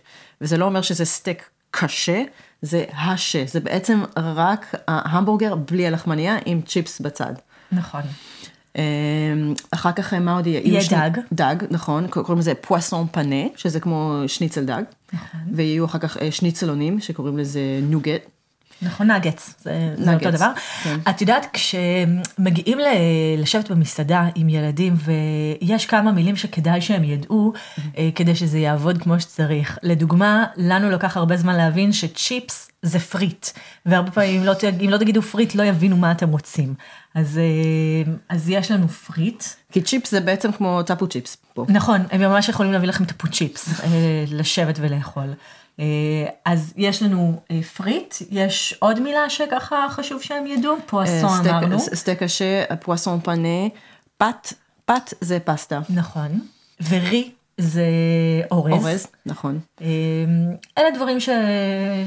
וזה 0.41 0.57
לא 0.57 0.65
אומר 0.65 0.81
שזה 0.81 1.05
סטייק 1.05 1.49
קשה, 1.71 2.23
זה 2.61 2.85
haché, 2.93 3.43
זה 3.47 3.59
בעצם 3.59 4.03
רק 4.17 4.75
ההמבורגר 4.87 5.55
בלי 5.55 5.87
הלחמניה 5.87 6.37
עם 6.45 6.61
צ'יפס 6.61 7.01
בצד. 7.01 7.33
נכון. 7.71 8.01
אה, 8.77 8.83
אחר 9.71 9.91
כך 9.91 10.13
מה 10.13 10.35
עוד 10.35 10.47
יהיה? 10.47 10.61
יהיה 10.63 11.09
דג. 11.09 11.19
דג, 11.33 11.55
נכון, 11.71 12.07
קוראים 12.07 12.39
לזה 12.39 12.53
פואסון 12.55 13.07
פנה, 13.11 13.45
שזה 13.55 13.79
כמו 13.79 14.21
שניצל 14.27 14.65
דג. 14.65 14.83
נכון. 15.13 15.39
ויהיו 15.53 15.85
אחר 15.85 15.99
כך 15.99 16.17
שניצלונים, 16.31 16.99
שקוראים 16.99 17.37
לזה 17.37 17.79
נוגט. 17.81 18.21
נכון, 18.83 19.11
נגץ, 19.11 19.53
זה, 19.59 19.95
זה 19.97 20.13
אותו 20.13 20.31
דבר. 20.31 20.51
כן. 20.83 20.99
את 21.09 21.21
יודעת, 21.21 21.47
כשמגיעים 21.53 22.77
לשבת 23.37 23.71
במסעדה 23.71 24.27
עם 24.35 24.49
ילדים, 24.49 24.95
ויש 25.61 25.85
כמה 25.85 26.11
מילים 26.11 26.35
שכדאי 26.35 26.81
שהם 26.81 27.03
ידעו, 27.03 27.53
mm-hmm. 27.53 27.81
כדי 28.15 28.35
שזה 28.35 28.59
יעבוד 28.59 28.97
כמו 29.01 29.19
שצריך. 29.19 29.77
לדוגמה, 29.83 30.45
לנו 30.57 30.89
לקח 30.89 31.17
הרבה 31.17 31.37
זמן 31.37 31.55
להבין 31.55 31.93
שצ'יפס 31.93 32.69
זה 32.81 32.99
פריט, 32.99 33.47
והרבה 33.85 34.11
פעמים, 34.11 34.41
אם 34.41 34.45
לא, 34.45 34.53
אם 34.85 34.89
לא 34.89 34.97
תגידו 34.97 35.21
frites, 35.21 35.55
לא 35.55 35.63
יבינו 35.63 35.97
מה 35.97 36.11
אתם 36.11 36.29
רוצים. 36.29 36.73
אז, 37.15 37.37
אה, 37.37 38.13
אז 38.29 38.49
יש 38.49 38.71
לנו 38.71 38.87
פריט. 38.87 39.43
כי 39.71 39.81
צ'יפס 39.81 40.11
זה 40.11 40.21
בעצם 40.21 40.51
כמו 40.51 40.83
תפוצ'יפס. 40.83 41.37
פה. 41.53 41.65
נכון, 41.69 42.01
הם 42.11 42.21
ממש 42.21 42.49
יכולים 42.49 42.71
להביא 42.71 42.87
לכם 42.87 43.05
תפוצ'יפס, 43.05 43.81
אה, 43.81 43.87
לשבת 44.27 44.75
ולאכול. 44.81 45.33
אה, 45.79 45.85
אז 46.45 46.73
יש 46.77 47.03
לנו 47.03 47.41
אה, 47.51 47.63
frites, 47.63 48.15
יש 48.31 48.75
עוד 48.79 48.99
מילה 48.99 49.29
שככה 49.29 49.87
חשוב 49.89 50.21
שהם 50.21 50.47
ידעו, 50.47 50.75
poisson 50.85 51.47
אמרנו. 51.47 51.79
steak 51.79 52.23
haché, 52.23 52.75
poisson 52.75 53.19
pané, 53.19 53.67
pâtes, 54.17 54.53
pâtes 54.85 55.13
זה 55.21 55.39
פסטה. 55.39 55.79
נכון, 55.89 56.39
ו 56.89 57.00
riz 57.00 57.31
זה 57.57 57.85
אורז. 58.51 58.71
אורז, 58.71 59.07
נכון. 59.25 59.59
אה, 59.81 59.87
אלה 60.77 60.91
דברים 60.95 61.19
ש... 61.19 61.29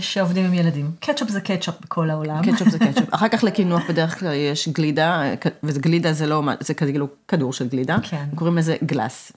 שעובדים 0.01 0.45
עם 0.45 0.55
ילדים. 0.55 0.91
קטשופ 1.01 1.29
זה 1.29 1.41
קטשופ 1.41 1.75
בכל 1.81 2.11
העולם. 2.11 2.53
קטשופ 2.53 2.69
זה 2.69 2.79
קטשופ. 2.79 3.05
אחר 3.15 3.29
כך 3.29 3.45
לקינוח 3.45 3.83
בדרך 3.89 4.19
כלל 4.21 4.35
יש 4.35 4.69
גלידה, 4.69 5.23
וגלידה 5.63 6.13
זה 6.13 6.27
לא, 6.27 6.43
זה 6.61 6.75
כאילו 6.75 7.09
כדור 7.29 7.53
של 7.53 7.69
גלידה. 7.69 7.97
כן. 8.03 8.25
קוראים 8.35 8.59
לזה 8.59 8.77
גלאס. 8.85 9.33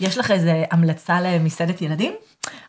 יש 0.00 0.18
לך 0.18 0.30
איזה 0.30 0.64
המלצה 0.70 1.20
למסעדת 1.20 1.82
ילדים? 1.82 2.12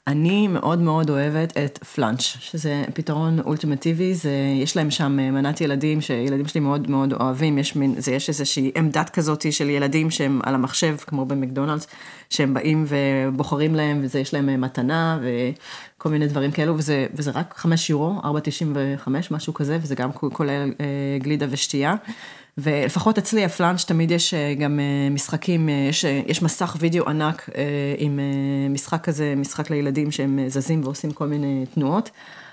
אני 0.08 0.48
מאוד 0.48 0.80
מאוד 0.80 1.10
אוהבת 1.10 1.58
את 1.58 1.78
פלאנץ', 1.78 2.22
שזה 2.22 2.84
פתרון 2.94 3.40
אולטימטיבי, 3.40 4.14
זה, 4.14 4.32
יש 4.62 4.76
להם 4.78 4.92
שם 4.92 5.20
אה, 5.20 5.32
מנת 5.32 5.62
ילדים 5.62 6.02
שילדים 6.02 6.48
שלי 6.48 6.62
מאוד 6.62 6.90
מאוד 6.90 7.14
אוהבים, 7.14 7.58
יש, 7.58 7.76
מין, 7.76 7.96
זה, 7.98 8.12
יש 8.12 8.30
איזושהי 8.30 8.72
עמדת 8.76 9.10
כזאת 9.10 9.52
של 9.52 9.70
ילדים 9.70 10.12
שהם 10.12 10.40
על 10.44 10.56
המחשב, 10.56 10.96
כמו 11.08 11.26
במקדונלדס, 11.26 11.88
שהם 12.30 12.54
באים 12.54 12.86
ובוחרים 12.88 13.76
להם, 13.76 14.00
וזה 14.04 14.20
יש 14.20 14.34
להם 14.34 14.50
אה, 14.50 14.58
מתנה 14.58 15.20
וכל 15.22 16.10
מיני 16.10 16.28
דברים 16.28 16.52
כאלו, 16.52 16.78
וזה, 16.78 17.08
וזה 17.14 17.32
רק 17.32 17.54
5 17.58 17.90
יורו, 17.90 18.22
4.95, 18.24 19.10
משהו 19.32 19.54
כזה, 19.54 19.78
וזה 19.82 19.96
גם 19.96 20.12
כולל 20.12 20.72
אה, 20.80 21.18
גלידה 21.20 21.46
ושתייה. 21.50 21.96
ולפחות 22.58 23.18
אצלי 23.18 23.46
הפלאנץ' 23.46 23.84
תמיד 23.84 24.12
יש 24.12 24.34
אה, 24.34 24.54
גם 24.60 24.80
אה, 24.80 25.10
משחקים, 25.12 25.70
אה, 25.70 25.74
יש, 25.90 26.04
יש 26.04 26.42
מסך 26.42 26.76
וידאו 26.80 27.10
ענק 27.10 27.50
עם 27.98 28.20
משחק 28.70 29.04
כזה, 29.04 29.34
משחק 29.38 29.70
לילדים 29.70 30.12
שהם 30.12 30.40
זזים 30.48 30.82
ועושים 30.84 31.12
כל 31.12 31.28
מיני 31.28 31.66
תנועות. 31.74 32.10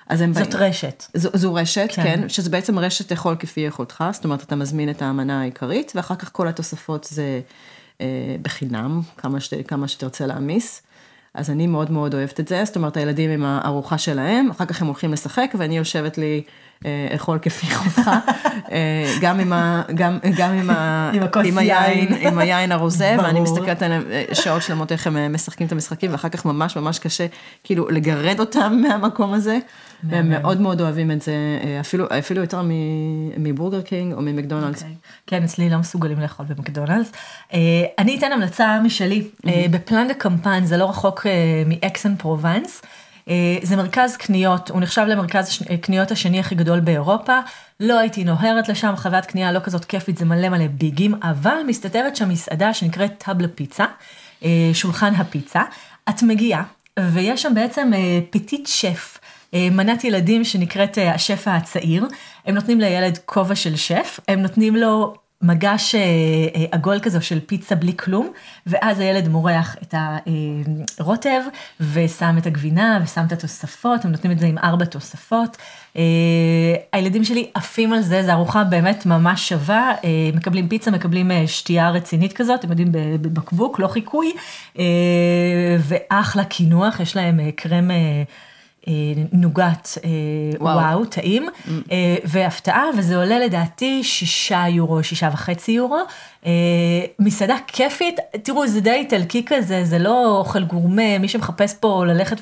אז 0.09 0.21
הם 0.21 0.35
זאת 0.35 0.55
באים, 0.55 0.69
רשת. 0.69 1.05
זו, 1.15 1.29
זו 1.35 1.55
רשת, 1.55 1.89
כן. 1.95 2.03
כן, 2.03 2.29
שזה 2.29 2.51
בעצם 2.51 2.79
רשת 2.79 3.09
תאכול 3.09 3.37
כפי 3.39 3.61
יכולתך, 3.61 4.05
זאת 4.13 4.25
אומרת 4.25 4.43
אתה 4.43 4.57
מזמין 4.57 4.91
את 4.91 5.03
המנה 5.03 5.41
העיקרית, 5.41 5.93
ואחר 5.95 6.15
כך 6.15 6.33
כל 6.33 6.49
התוספות 6.49 7.05
זה 7.05 7.41
אה, 8.01 8.37
בחינם, 8.43 9.01
כמה, 9.17 9.41
שת, 9.41 9.69
כמה 9.69 9.89
שתרצה 9.89 10.27
להעמיס. 10.27 10.83
אז 11.35 11.51
אני 11.51 11.67
מאוד 11.67 11.91
מאוד 11.91 12.15
אוהבת 12.15 12.41
את 12.41 12.49
זה, 12.49 12.65
זאת 12.65 12.77
אומרת 12.77 12.97
הילדים 12.97 13.31
עם 13.31 13.45
הארוחה 13.45 13.99
שלהם, 13.99 14.51
אחר 14.51 14.65
כך 14.65 14.81
הם 14.81 14.87
הולכים 14.87 15.13
לשחק 15.13 15.55
ואני 15.59 15.77
יושבת 15.77 16.19
לי 16.19 16.43
אכול 17.15 17.39
כפי 17.43 17.67
יכולתך, 17.67 18.11
אה, 18.73 19.15
גם 19.21 19.41
עם 19.41 19.53
ה... 19.53 19.83
גם, 19.95 20.19
גם 20.37 20.53
עם 20.53 20.71
ה... 20.71 21.11
עם 21.45 21.59
היין, 21.59 22.09
עם 22.21 22.39
היין 22.39 22.73
הרוזה, 22.73 23.17
ואני 23.19 23.41
מסתכלת 23.41 23.83
עליהם 23.83 24.03
אה, 24.11 24.25
שעות 24.33 24.63
שלמות 24.63 24.93
איך 24.93 25.07
הם 25.07 25.33
משחקים 25.33 25.67
את 25.67 25.73
המשחקים, 25.73 26.13
ואחר 26.13 26.29
כך 26.29 26.45
ממש 26.45 26.77
ממש 26.77 26.99
קשה 26.99 27.27
כאילו 27.65 27.89
לגרד 27.89 28.41
אותם 28.41 28.77
מהמקום 28.89 29.35
הזה, 29.35 29.59
והם 30.05 30.31
מאוד 30.31 30.61
מאוד 30.61 30.81
אוהבים 30.81 31.11
את 31.11 31.23
זה, 31.23 31.35
אפילו, 31.81 32.07
אפילו 32.19 32.41
יותר 32.41 32.63
מבורגר 33.39 33.81
קינג 33.81 34.13
או 34.13 34.23
ממקדונלדס. 34.23 34.83
Okay. 34.83 34.85
אוקיי. 34.85 34.97
כן, 35.27 35.43
אצלי 35.43 35.71
לא 35.71 35.79
מסוגלים 35.79 36.21
לאכול 36.21 36.47
במקדונלדס. 36.47 37.13
אני 37.99 38.19
אתן 38.19 38.33
המלצה 38.33 38.81
משלי, 38.85 39.29
בפלן 39.71 40.09
דה 40.09 40.15
קמפן, 40.15 40.65
זה 40.65 40.77
לא 40.77 40.89
רחוק 40.89 41.27
מאקסן 41.67 42.17
פרובנס. 42.17 42.83
אה, 43.29 43.59
זה 43.63 43.77
מרכז 43.77 44.17
קניות, 44.17 44.71
הוא 44.71 44.81
נחשב 44.81 45.05
למרכז 45.09 45.63
אה, 45.71 45.77
קניות 45.77 46.11
השני 46.11 46.41
הכי 46.41 46.55
גדול 46.55 46.81
באירופה. 46.81 47.39
לא 47.81 47.99
הייתי 47.99 48.25
נוהרת 48.25 48.69
לשם, 48.69 48.95
חוויית 48.97 49.27
קנייה 49.27 49.53
לא 49.53 49.61
כזאת 49.61 49.85
כיפית, 49.85 50.19
זה 50.19 50.25
מלא 50.25 50.49
מלא 50.49 50.67
ביגים, 50.67 51.15
אבל 51.23 51.57
מסתתרת 51.67 52.17
שם 52.17 52.29
מסעדה 52.29 52.75
שנקראת 52.75 53.13
טאבלה 53.19 53.49
פיצה, 53.49 53.85
אה, 54.45 54.71
שולחן 54.73 55.15
הפיצה. 55.15 55.63
את 56.09 56.23
מגיעה, 56.23 56.63
ויש 57.01 57.43
שם 57.43 57.55
בעצם 57.55 57.91
petit 58.31 58.67
chef. 58.67 59.19
מנת 59.53 60.05
ילדים 60.05 60.45
שנקראת 60.45 60.99
השף 61.15 61.49
הצעיר, 61.49 62.07
הם 62.47 62.55
נותנים 62.55 62.81
לילד 62.81 63.19
כובע 63.25 63.55
של 63.55 63.77
שף, 63.77 64.21
הם 64.29 64.43
נותנים 64.43 64.77
לו 64.77 65.15
מגש 65.45 65.95
אה, 65.95 66.01
אה, 66.01 66.65
עגול 66.73 67.01
כזו 67.01 67.23
של 67.23 67.41
פיצה 67.47 67.75
בלי 67.75 67.97
כלום, 67.97 68.31
ואז 68.67 69.01
הילד 69.01 69.29
מורח 69.29 69.77
את 69.83 69.95
הרוטב 70.99 71.41
ושם 71.81 72.35
את 72.39 72.47
הגבינה 72.47 73.01
ושם 73.05 73.25
את 73.27 73.33
התוספות, 73.33 74.05
הם 74.05 74.11
נותנים 74.11 74.33
את 74.33 74.39
זה 74.39 74.47
עם 74.47 74.59
ארבע 74.59 74.85
תוספות. 74.85 75.57
אה, 75.97 76.03
הילדים 76.93 77.25
שלי 77.25 77.51
עפים 77.55 77.93
על 77.93 78.03
זה, 78.03 78.23
זו 78.23 78.33
ארוחה 78.33 78.65
באמת 78.65 79.07
ממש 79.07 79.49
שווה, 79.49 79.93
מקבלים 80.35 80.69
פיצה, 80.69 80.91
מקבלים 80.91 81.31
שתייה 81.47 81.91
רצינית 81.91 82.33
כזאת, 82.33 82.61
אתם 82.61 82.71
יודעים, 82.71 82.89
בבקבוק, 82.93 83.79
לא 83.79 83.89
חיקוי, 83.89 84.33
ואחלה 85.79 86.45
קינוח, 86.45 87.01
יש 87.01 87.17
להם 87.17 87.41
קרם... 87.57 87.91
אה, 88.89 88.93
נוגת, 89.33 89.89
אה, 90.05 90.11
וואו, 90.61 90.79
וואו 90.79 91.05
טעים, 91.05 91.49
mm. 91.49 91.71
אה, 91.93 92.17
והפתעה, 92.25 92.85
וזה 92.99 93.17
עולה 93.17 93.39
לדעתי 93.39 94.05
שישה 94.05 94.65
יורו, 94.69 95.03
שישה 95.03 95.29
וחצי 95.33 95.73
יורו. 95.73 95.99
מסעדה 97.19 97.57
כיפית, 97.67 98.21
תראו, 98.43 98.67
זה 98.67 98.81
די 98.81 98.91
איטלקי 98.91 99.45
כזה, 99.47 99.85
זה 99.85 99.99
לא 99.99 100.39
אוכל 100.39 100.65
גורמה, 100.65 101.19
מי 101.19 101.29
שמחפש 101.29 101.75
פה 101.81 102.05
ללכת 102.07 102.41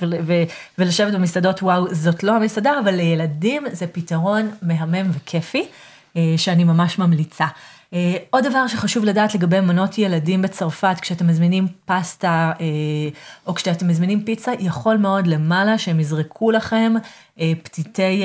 ולשבת 0.79 1.15
במסעדות, 1.15 1.63
וואו, 1.63 1.95
זאת 1.95 2.23
לא 2.23 2.37
המסעדה, 2.37 2.73
אבל 2.85 2.95
לילדים 2.95 3.65
זה 3.73 3.87
פתרון 3.87 4.51
מהמם 4.63 5.11
וכיפי, 5.13 5.67
שאני 6.37 6.65
ממש 6.65 6.99
ממליצה. 6.99 7.47
אה, 7.93 8.17
עוד 8.31 8.47
דבר 8.47 8.67
שחשוב 8.67 9.05
לדעת 9.05 9.35
לגבי 9.35 9.61
מנות 9.61 9.99
ילדים 9.99 10.43
בצרפת, 10.43 10.97
כשאתם 11.01 11.27
מזמינים 11.27 11.67
פסטה 11.85 12.53
אה, 12.61 12.67
או 13.47 13.55
כשאתם 13.55 13.89
מזמינים 13.89 14.25
פיצה, 14.25 14.53
יכול 14.59 14.97
מאוד 14.97 15.27
למעלה 15.27 15.79
שהם 15.79 16.01
יזרקו 16.01 16.51
לכם 16.51 16.93
אה, 17.41 17.53
פתיתי 17.63 18.23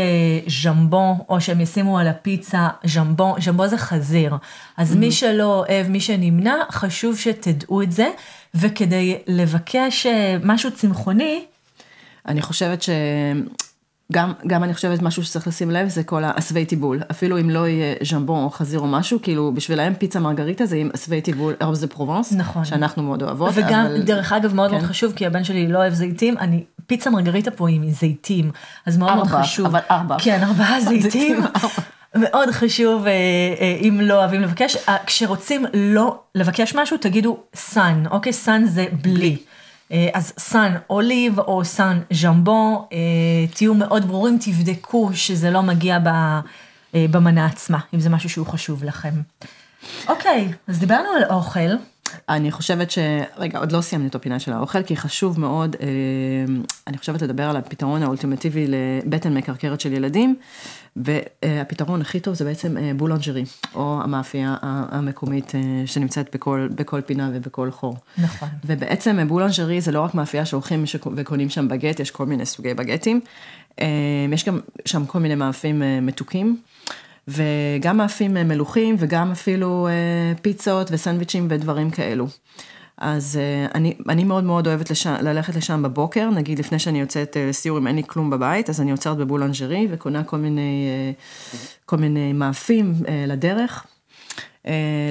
ז'מבון, 0.64 1.18
או 1.30 1.42
שהם 1.42 1.62
ישימו 1.62 2.00
על 2.00 2.08
הפיצה 2.08 2.68
ז'מבון, 2.86 3.42
ז'מבון 3.42 3.68
זה 3.68 3.78
חזיר. 3.78 4.36
אז 4.78 4.94
mm-hmm. 4.94 4.98
מי 4.98 5.12
שלא 5.12 5.44
אוהב, 5.44 5.88
מי 5.88 6.00
שנמנע, 6.00 6.56
חשוב 6.72 7.18
שתדעו 7.18 7.82
את 7.82 7.92
זה, 7.92 8.08
וכדי 8.56 9.18
לבקש 9.28 10.08
משהו 10.44 10.72
צמחוני, 10.72 11.46
אני 12.28 12.42
חושבת 12.42 12.82
ש... 12.82 12.90
גם, 14.12 14.34
גם 14.48 14.64
אני 14.64 14.74
חושבת 14.74 15.02
משהו 15.02 15.24
שצריך 15.24 15.48
לשים 15.48 15.72
לב 15.72 15.88
זה 15.88 16.04
כל 16.04 16.24
העשבי 16.24 16.66
טיבול, 16.66 17.02
אפילו 17.12 17.40
אם 17.40 17.50
לא 17.50 17.68
יהיה 17.68 17.96
ז'מבון 18.12 18.44
או 18.44 18.50
חזיר 18.50 18.80
או 18.80 18.88
משהו, 18.88 19.22
כאילו 19.22 19.52
בשבילם 19.54 19.94
פיצה 19.94 20.20
מרגריטה 20.20 20.66
זה 20.66 20.76
עם 20.76 20.90
עשבי 20.94 21.22
טיבול, 21.22 21.54
ארב 21.62 21.74
זה 21.74 21.88
פרובנס, 21.88 22.34
נכון, 22.34 22.66
שאנחנו 22.66 23.04
מאוד 23.04 23.24
אוהבות. 23.24 23.52
וגם, 23.54 23.86
אבל... 23.86 24.02
דרך 24.02 24.34
אגב, 24.34 24.54
מאוד 24.54 24.70
כן. 24.72 24.78
מאוד 24.78 24.88
חשוב, 24.88 25.14
כי 25.16 25.26
הבן 25.26 25.44
שלי 25.44 25.68
לא 25.68 25.78
אוהב 25.78 25.94
זיתים, 25.94 26.38
אני, 26.38 26.64
פיצה 26.88 27.10
מרגריטה 27.10 27.52
פה 27.52 27.70
עם 27.70 27.92
זיתים, 27.92 28.52
אז 28.86 28.98
מאוד 28.98 29.10
ארבע, 29.10 29.24
מאוד 29.24 29.42
חשוב. 29.42 29.66
אבל 29.66 29.80
ארבע. 29.92 30.16
כן, 30.20 30.44
ארבעה 30.44 30.82
זיתים. 30.90 31.40
מאוד 32.16 32.52
חשוב, 32.52 33.08
אה, 33.08 33.12
אה, 33.12 33.78
אם 33.82 34.00
לא 34.02 34.14
אוהבים 34.14 34.42
לבקש, 34.42 34.78
אה, 34.90 34.98
כשרוצים 35.06 35.66
לא 35.74 36.20
לבקש 36.36 36.76
משהו, 36.76 36.98
תגידו 36.98 37.38
sans, 37.56 38.04
אוקיי? 38.12 38.34
sans 38.34 38.66
זה 38.66 38.86
בלי. 39.02 39.30
אה, 39.30 39.58
אז 40.14 40.34
sans 40.40 40.76
olives 40.90 41.40
או 41.40 41.66
sans 41.66 42.00
jambon, 42.14 42.76
אה, 42.94 42.98
תהיו 43.56 43.74
מאוד 43.74 44.08
ברורים, 44.08 44.38
תבדקו 44.42 45.10
שזה 45.14 45.52
לא 45.52 45.62
מגיע 45.62 45.98
אה, 46.06 46.40
במנה 47.12 47.46
עצמה, 47.46 47.80
אם 47.94 48.00
זה 48.00 48.10
משהו 48.10 48.30
שהוא 48.30 48.48
חשוב 48.48 48.84
לכם. 48.84 49.14
אוקיי, 50.08 50.54
אז 50.68 50.80
דיברנו 50.80 51.10
על 51.10 51.24
אוכל. 51.30 51.70
אני 52.30 52.52
חושבת 52.52 52.92
ש... 52.92 53.00
רגע, 53.38 53.60
עוד 53.60 53.72
לא 53.72 53.82
סיימנו 53.82 54.08
את 54.08 54.16
הפינה 54.16 54.40
של 54.40 54.54
האוכל, 54.54 54.84
כי 54.84 54.98
חשוב 54.98 55.40
מאוד, 55.40 55.76
אני 56.88 56.98
חושבת 56.98 57.22
לדבר 57.22 57.44
על 57.44 57.58
הפתרון 57.58 58.04
האולטימטיבי 58.04 58.68
לבטן 58.68 59.34
מקרקרת 59.34 59.82
של 59.82 59.94
ילדים, 59.94 60.36
והפתרון 60.98 62.02
הכי 62.02 62.20
טוב 62.20 62.34
זה 62.34 62.46
בעצם 62.46 62.78
אה, 62.78 62.92
boulangerie, 62.96 63.44
או 63.76 64.00
המאפייה 64.04 64.56
המקומית 64.62 65.56
אה, 65.56 65.62
שנמצאת 65.86 66.36
בכל, 66.36 66.68
בכל 66.76 67.02
פינה 67.02 67.32
ובכל 67.34 67.72
חור. 67.72 67.98
נכון. 68.18 68.50
ובעצם 68.66 69.20
אה, 69.20 69.26
boulangerie 69.26 69.82
זה 69.82 69.92
לא 69.92 70.02
רק 70.02 70.16
מאפייה 70.16 70.46
שהולכים 70.46 70.84
וקונים 71.16 71.50
שם 71.50 71.68
בגט, 71.68 72.00
יש 72.00 72.12
כל 72.12 72.26
מיני 72.26 72.46
סוגי 72.46 72.74
בגטים. 72.74 73.22
יש 74.34 74.46
גם 74.46 74.60
שם 74.86 75.06
כל 75.06 75.20
מיני 75.20 75.36
מאפים 75.36 75.84
מתוקים. 76.02 76.58
וגם 77.28 77.98
מאפים 77.98 78.34
מלוכים 78.34 78.96
וגם 79.00 79.32
אפילו 79.32 79.88
פיצות 80.42 80.88
וסנדוויצ'ים 80.92 81.48
ודברים 81.50 81.90
כאלו. 81.90 82.28
אז 82.98 83.40
uh, 83.40 83.76
אני, 83.76 83.98
אני 84.10 84.24
מאוד 84.24 84.44
מאוד 84.44 84.68
אוהבת 84.68 84.92
לש, 84.92 85.08
ללכת 85.08 85.56
לשם 85.56 85.84
בבוקר, 85.84 86.30
נגיד 86.30 86.60
לפני 86.60 86.80
שאני 86.80 87.00
יוצאת 87.00 87.38
לסיור 87.50 87.78
אם 87.78 87.88
אין 87.88 87.96
לי 87.96 88.04
כלום 88.08 88.30
בבית, 88.30 88.70
אז 88.70 88.82
אני 88.82 88.92
עוצרת 88.92 89.18
בבולנג'רי 89.18 89.88
וקונה 89.92 90.24
כל 90.24 90.38
מיני, 90.38 90.90
כל 91.86 91.98
מיני 91.98 92.34
מאפים 92.34 92.94
לדרך. 93.28 93.86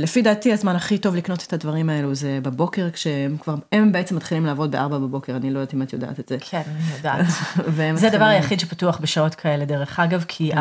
לפי 0.00 0.22
דעתי 0.22 0.52
הזמן 0.52 0.76
הכי 0.76 0.98
טוב 0.98 1.16
לקנות 1.16 1.44
את 1.46 1.52
הדברים 1.52 1.90
האלו 1.90 2.14
זה 2.14 2.38
בבוקר, 2.42 2.90
כשהם 2.90 3.36
כבר, 3.40 3.54
הם 3.72 3.92
בעצם 3.92 4.16
מתחילים 4.16 4.46
לעבוד 4.46 4.70
בארבע 4.70 4.98
בבוקר, 4.98 5.36
אני 5.36 5.50
לא 5.50 5.58
יודעת 5.58 5.74
אם 5.74 5.82
את 5.82 5.92
יודעת 5.92 6.20
את 6.20 6.28
זה. 6.28 6.36
כן, 6.40 6.62
אני 6.66 6.96
יודעת. 6.96 7.26
זה 8.00 8.06
הדבר 8.06 8.24
היחיד 8.24 8.60
שפתוח 8.60 8.98
בשעות 8.98 9.34
כאלה, 9.34 9.64
דרך 9.64 10.00
אגב, 10.00 10.24
כי 10.28 10.50
כן. 10.52 10.58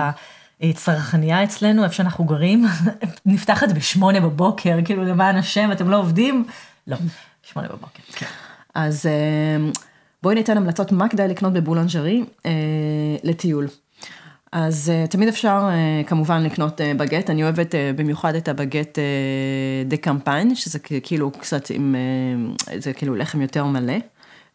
הצרכנייה 0.62 1.44
אצלנו, 1.44 1.84
איפה 1.84 1.96
שאנחנו 1.96 2.26
גרים, 2.26 2.66
נפתחת 3.26 3.72
בשמונה 3.72 4.20
בבוקר, 4.20 4.78
כאילו 4.86 5.04
למען 5.04 5.36
השם, 5.36 5.72
אתם 5.72 5.90
לא 5.90 5.98
עובדים? 5.98 6.46
לא, 6.88 6.98
שמונה 7.44 7.68
בבוקר. 7.68 8.04
כן. 8.14 8.26
אז 8.76 9.06
אה, 9.06 9.70
בואי 10.24 10.36
ניתן 10.36 10.58
המלצות 10.58 10.92
מה 10.92 11.10
כדאי 11.10 11.28
לקנות 11.28 11.54
בבולנג'רי 11.54 12.24
אה, 12.46 12.52
לטיול. 13.24 13.68
אז 14.52 14.92
תמיד 15.10 15.28
אפשר 15.28 15.70
כמובן 16.08 16.44
לקנות 16.44 16.82
בגט, 16.98 17.30
אני 17.30 17.44
אוהבת 17.44 17.76
במיוחד 17.96 18.36
את 18.36 18.48
הבגט 18.48 19.00
דה 19.86 19.98
קמפיין, 19.98 20.56
שזה 20.56 20.80
כאילו 20.80 21.32
קצת 21.32 21.70
עם, 21.70 21.96
זה 22.78 22.94
כאילו 22.94 23.16
לחם 23.16 23.42
יותר 23.42 23.66
מלא. 23.66 23.94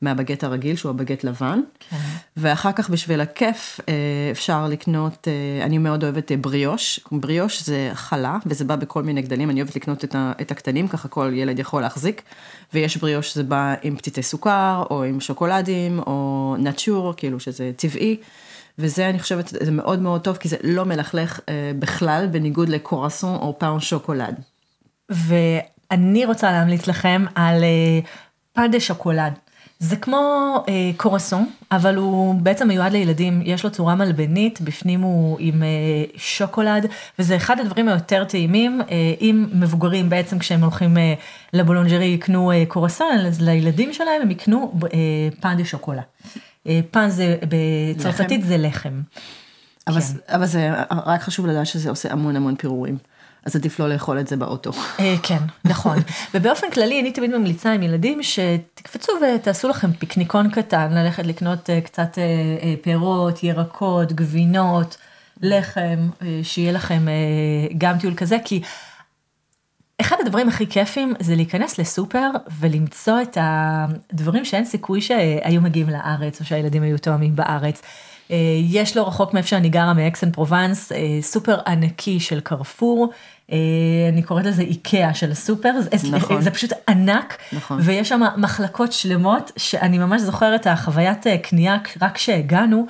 מהבגט 0.02 0.44
הרגיל, 0.44 0.76
שהוא 0.76 0.90
הבגט 0.90 1.24
לבן. 1.24 1.60
כן. 1.90 1.96
ואחר 2.36 2.72
כך 2.72 2.90
בשביל 2.90 3.20
הכיף 3.20 3.80
אה, 3.88 3.94
אפשר 4.30 4.68
לקנות, 4.68 5.28
אה, 5.28 5.64
אני 5.64 5.78
מאוד 5.78 6.04
אוהבת 6.04 6.32
אה, 6.32 6.36
בריאוש. 6.36 7.00
בריאוש 7.12 7.62
זה 7.62 7.90
חלה, 7.94 8.38
וזה 8.46 8.64
בא 8.64 8.76
בכל 8.76 9.02
מיני 9.02 9.22
גדלים, 9.22 9.50
אני 9.50 9.60
אוהבת 9.60 9.76
לקנות 9.76 10.04
את, 10.40 10.50
הקטנים, 10.50 10.88
ככה 10.88 11.08
כל 11.08 11.30
ילד 11.34 11.58
יכול 11.58 11.82
להחזיק. 11.82 12.22
ויש 12.74 12.96
בריאוש 12.96 13.30
שזה 13.30 13.42
בא 13.42 13.74
עם 13.82 13.96
פתיתי 13.96 14.22
סוכר, 14.22 14.84
או 14.90 15.02
עם 15.02 15.20
שוקולדים, 15.20 15.98
או 15.98 16.56
נאצ'ור, 16.58 17.14
כאילו 17.16 17.40
שזה 17.40 17.70
טבעי. 17.76 18.16
וזה 18.78 19.08
אני 19.08 19.18
חושבת, 19.18 19.48
זה 19.48 19.70
מאוד 19.70 19.98
מאוד 19.98 20.20
טוב, 20.20 20.36
כי 20.36 20.48
זה 20.48 20.56
לא 20.62 20.84
מלכלך 20.84 21.40
אה, 21.48 21.72
בכלל, 21.78 22.26
בניגוד 22.30 22.68
לקורסון 22.68 23.34
או 23.34 23.58
פאון 23.58 23.80
שוקולד. 23.80 24.34
ואני 25.08 26.24
רוצה 26.24 26.52
להמליץ 26.52 26.86
לכם 26.86 27.24
על 27.34 27.64
אה, 27.64 28.00
פן 28.52 28.70
דה 28.70 28.80
שוקולד. 28.80 29.32
זה 29.80 29.96
כמו 29.96 30.54
אה, 30.68 30.90
קורסון, 30.96 31.46
אבל 31.72 31.96
הוא 31.96 32.34
בעצם 32.34 32.68
מיועד 32.68 32.92
לילדים, 32.92 33.42
יש 33.44 33.64
לו 33.64 33.70
צורה 33.70 33.94
מלבנית, 33.94 34.60
בפנים 34.60 35.00
הוא 35.00 35.36
עם 35.40 35.62
אה, 35.62 35.68
שוקולד, 36.16 36.86
וזה 37.18 37.36
אחד 37.36 37.60
הדברים 37.60 37.88
היותר 37.88 38.24
טעימים, 38.24 38.80
אה, 38.80 39.14
אם 39.20 39.46
מבוגרים 39.52 40.08
בעצם 40.10 40.38
כשהם 40.38 40.62
הולכים 40.62 40.98
אה, 40.98 41.14
לבולונג'רי 41.52 42.04
יקנו 42.04 42.52
אה, 42.52 42.64
קורסון, 42.68 43.18
אז 43.26 43.40
לילדים 43.40 43.92
שלהם 43.92 44.22
הם 44.22 44.30
יקנו 44.30 44.72
אה, 44.84 44.98
פן 45.40 45.56
דה 45.56 45.64
שוקולה. 45.64 46.02
אה, 46.66 46.80
פן 46.90 47.08
זה, 47.08 47.36
בצרפתית 47.48 48.44
זה 48.44 48.56
לחם. 48.56 49.00
אבל, 49.88 50.00
כן. 50.00 50.34
אבל 50.34 50.46
זה 50.46 50.70
רק 50.90 51.22
חשוב 51.22 51.46
לדעת 51.46 51.66
שזה 51.66 51.90
עושה 51.90 52.12
המון 52.12 52.36
המון 52.36 52.56
פירורים. 52.56 52.98
אז 53.44 53.56
עדיף 53.56 53.78
לא 53.78 53.88
לאכול 53.88 54.20
את 54.20 54.28
זה 54.28 54.36
באוטו. 54.36 54.70
אה, 55.00 55.14
כן, 55.22 55.38
נכון. 55.64 55.96
ובאופן 56.34 56.70
כללי, 56.70 57.00
אני 57.00 57.12
תמיד 57.12 57.36
ממליצה 57.36 57.72
עם 57.72 57.82
ילדים 57.82 58.22
שתקפצו 58.22 59.12
ותעשו 59.22 59.68
לכם 59.68 59.92
פיקניקון 59.92 60.50
קטן, 60.50 60.92
ללכת 60.92 61.26
לקנות 61.26 61.70
אה, 61.70 61.80
קצת 61.80 62.18
אה, 62.18 62.74
פירות, 62.82 63.42
ירקות, 63.42 64.12
גבינות, 64.12 64.96
לחם, 65.42 66.08
שיהיה 66.42 66.72
לכם 66.72 67.06
גם 67.78 67.98
טיול 67.98 68.14
כזה, 68.14 68.36
כי 68.44 68.62
אחד 70.00 70.16
הדברים 70.20 70.48
הכי 70.48 70.66
כיפים 70.66 71.14
זה 71.20 71.36
להיכנס 71.36 71.78
לסופר 71.78 72.30
ולמצוא 72.60 73.22
את 73.22 73.38
הדברים 73.40 74.44
שאין 74.44 74.64
סיכוי 74.64 75.00
שהיו 75.00 75.60
מגיעים 75.60 75.88
לארץ, 75.88 76.40
או 76.40 76.44
שהילדים 76.44 76.82
היו 76.82 76.98
תואמים 76.98 77.36
בארץ. 77.36 77.82
אה, 78.30 78.36
יש 78.70 78.96
לו 78.96 79.06
רחוק 79.06 79.34
מאיפה 79.34 79.48
שאני 79.48 79.68
גרה, 79.68 79.94
מאקסן 79.94 80.30
פרובנס, 80.30 80.92
אה, 80.92 80.98
סופר 81.22 81.58
ענקי 81.66 82.20
של 82.20 82.40
קרפור. 82.40 83.10
אה, 83.52 83.56
אני 84.12 84.22
קוראת 84.22 84.46
לזה 84.46 84.62
איקאה 84.62 85.14
של 85.14 85.30
הסופר, 85.30 85.70
נכון. 86.10 86.40
זה 86.40 86.50
פשוט 86.50 86.72
ענק, 86.88 87.36
נכון. 87.52 87.78
ויש 87.82 88.08
שם 88.08 88.20
מחלקות 88.36 88.92
שלמות, 88.92 89.52
שאני 89.56 89.98
ממש 89.98 90.22
זוכרת 90.22 90.66
החוויית 90.66 91.26
קנייה 91.42 91.76
רק 92.02 92.14
כשהגענו, 92.14 92.86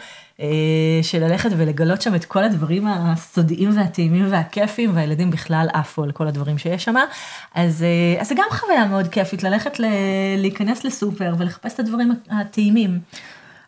של 1.03 1.19
ללכת 1.19 1.51
ולגלות 1.57 2.03
שם 2.03 2.15
את 2.15 2.25
כל 2.25 2.45
הדברים 2.45 2.87
הסודיים 2.87 3.77
והטעימים 3.77 4.27
והכיפים, 4.31 4.91
והילדים 4.95 5.31
בכלל 5.31 5.67
עפו 5.73 6.03
על 6.03 6.13
כל 6.13 6.27
הדברים 6.27 6.59
שיש 6.59 6.85
שם. 6.85 6.95
אז, 7.55 7.85
אז 8.21 8.29
זה 8.29 8.35
גם 8.35 8.45
חוויה 8.51 8.85
מאוד 8.85 9.09
כיפית, 9.09 9.43
ללכת 9.43 9.81
ל, 9.81 9.85
להיכנס 10.37 10.85
לסופר 10.85 11.35
ולחפש 11.39 11.75
את 11.75 11.81
הדברים 11.81 12.13
הטעימים. 12.31 12.99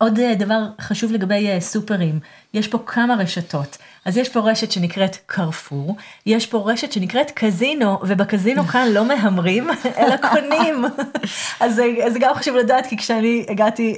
עוד 0.03 0.19
אה, 0.19 0.35
דבר 0.35 0.62
חשוב 0.81 1.12
לגבי 1.12 1.49
אה, 1.49 1.61
סופרים, 1.61 2.21
יש 2.55 2.69
פה 2.69 2.79
כמה 2.87 3.15
רשתות. 3.15 3.79
אז 4.05 4.17
יש 4.17 4.29
פה 4.29 4.41
רשת 4.41 4.73
שנקראת 4.73 5.17
קרפור, 5.27 5.97
יש 6.27 6.47
פה 6.47 6.62
רשת 6.67 6.93
שנקראת 6.93 7.31
קזינו, 7.31 7.99
ובקזינו 8.03 8.65
כאן 8.65 8.88
לא 8.93 9.09
מהמרים, 9.09 9.67
אלא 9.99 10.17
קונים. 10.17 10.85
אז 11.61 11.75
זה 12.09 12.19
גם 12.21 12.35
חשוב 12.35 12.57
לדעת, 12.57 12.87
כי 12.87 12.97
כשאני 12.97 13.47
הגעתי 13.49 13.97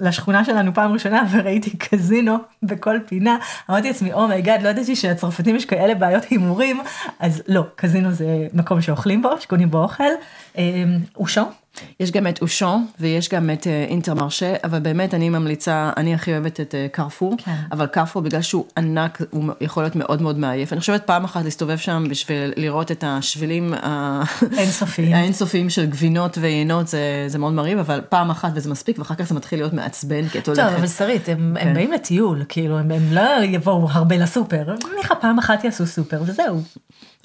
לשכונה 0.00 0.44
שלנו 0.44 0.74
פעם 0.74 0.92
ראשונה 0.92 1.22
וראיתי 1.32 1.76
קזינו 1.76 2.36
בכל 2.62 2.98
פינה, 3.06 3.36
אמרתי 3.70 3.88
לעצמי, 3.88 4.12
oh 4.12 4.36
my 4.36 4.60
god, 4.60 4.64
לא 4.64 4.68
ידעתי 4.68 4.96
שלצרפתים 4.96 5.56
יש 5.56 5.64
כאלה 5.64 5.94
בעיות 5.94 6.24
הימורים, 6.24 6.80
אז 7.18 7.42
לא, 7.48 7.62
קזינו 7.76 8.12
זה 8.12 8.26
מקום 8.52 8.80
שאוכלים 8.80 9.22
בו, 9.22 9.40
שקונים 9.40 9.70
בו 9.70 9.82
אוכל. 9.82 10.04
אושו? 11.16 11.42
יש 12.00 12.10
גם 12.10 12.26
את 12.26 12.42
אושון 12.42 12.86
ויש 13.00 13.28
גם 13.28 13.50
את 13.50 13.66
אה, 13.66 13.86
אינטרמרשה, 13.88 14.54
אבל 14.64 14.78
באמת 14.78 15.14
אני 15.14 15.28
ממליצה, 15.28 15.90
אני 15.96 16.14
הכי 16.14 16.32
אוהבת 16.32 16.60
את 16.60 16.74
אה, 16.74 16.86
קרפור, 16.92 17.34
כן. 17.38 17.54
אבל 17.78 17.86
קרפור 17.86 18.22
בגלל 18.22 18.42
שהוא 18.42 18.64
ענק, 18.76 19.22
הוא 19.30 19.44
יכול 19.60 19.82
להיות 19.82 19.96
מאוד 19.96 20.22
מאוד 20.22 20.38
מעייף. 20.38 20.72
אני 20.72 20.80
חושבת 20.80 21.06
פעם 21.06 21.24
אחת 21.24 21.44
להסתובב 21.44 21.76
שם 21.76 22.04
בשביל 22.10 22.52
לראות 22.56 22.90
את 22.90 23.04
השבילים. 23.06 23.74
האינסופיים 25.14 25.70
של 25.70 25.86
גבינות 25.86 26.38
ויינות, 26.40 26.88
זה, 26.88 27.24
זה 27.26 27.38
מאוד 27.38 27.52
מרהיב, 27.52 27.78
אבל 27.78 28.00
פעם 28.08 28.30
אחת 28.30 28.50
וזה 28.54 28.70
מספיק, 28.70 28.98
ואחר 28.98 29.14
כך 29.14 29.24
זה 29.24 29.34
מתחיל 29.34 29.58
להיות 29.58 29.72
מעצבן, 29.72 30.28
כי 30.28 30.38
את 30.38 30.48
הולכת. 30.48 30.62
טוב, 30.62 30.74
אבל 30.74 30.86
שרית, 30.86 31.28
הם, 31.28 31.56
כן. 31.60 31.68
הם 31.68 31.74
באים 31.74 31.92
לטיול, 31.92 32.44
כאילו, 32.48 32.78
הם, 32.78 32.90
הם 32.90 33.12
לא 33.12 33.42
יבואו 33.42 33.88
הרבה 33.90 34.16
לסופר, 34.16 34.74
ניחא 34.96 35.14
פעם 35.14 35.38
אחת 35.38 35.64
יעשו 35.64 35.86
סופר 35.86 36.22
וזהו. 36.26 36.62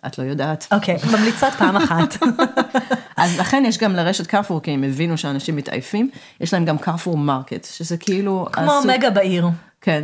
את 0.07 0.17
לא 0.17 0.23
יודעת. 0.23 0.67
אוקיי, 0.71 0.97
ממליצות 1.11 1.53
פעם 1.53 1.75
אחת. 1.75 2.17
אז 3.17 3.39
לכן 3.39 3.63
יש 3.67 3.77
גם 3.77 3.95
לרשת 3.95 4.27
קרפור, 4.27 4.61
כי 4.61 4.71
הם 4.71 4.83
הבינו 4.83 5.17
שאנשים 5.17 5.55
מתעייפים, 5.55 6.09
יש 6.41 6.53
להם 6.53 6.65
גם 6.65 6.77
קרפור 6.77 7.17
מרקט, 7.17 7.67
שזה 7.71 7.97
כאילו... 7.97 8.47
כמו 8.51 8.71
הסופ- 8.71 8.87
מגה 8.87 9.09
בעיר. 9.09 9.47
כן. 9.81 10.03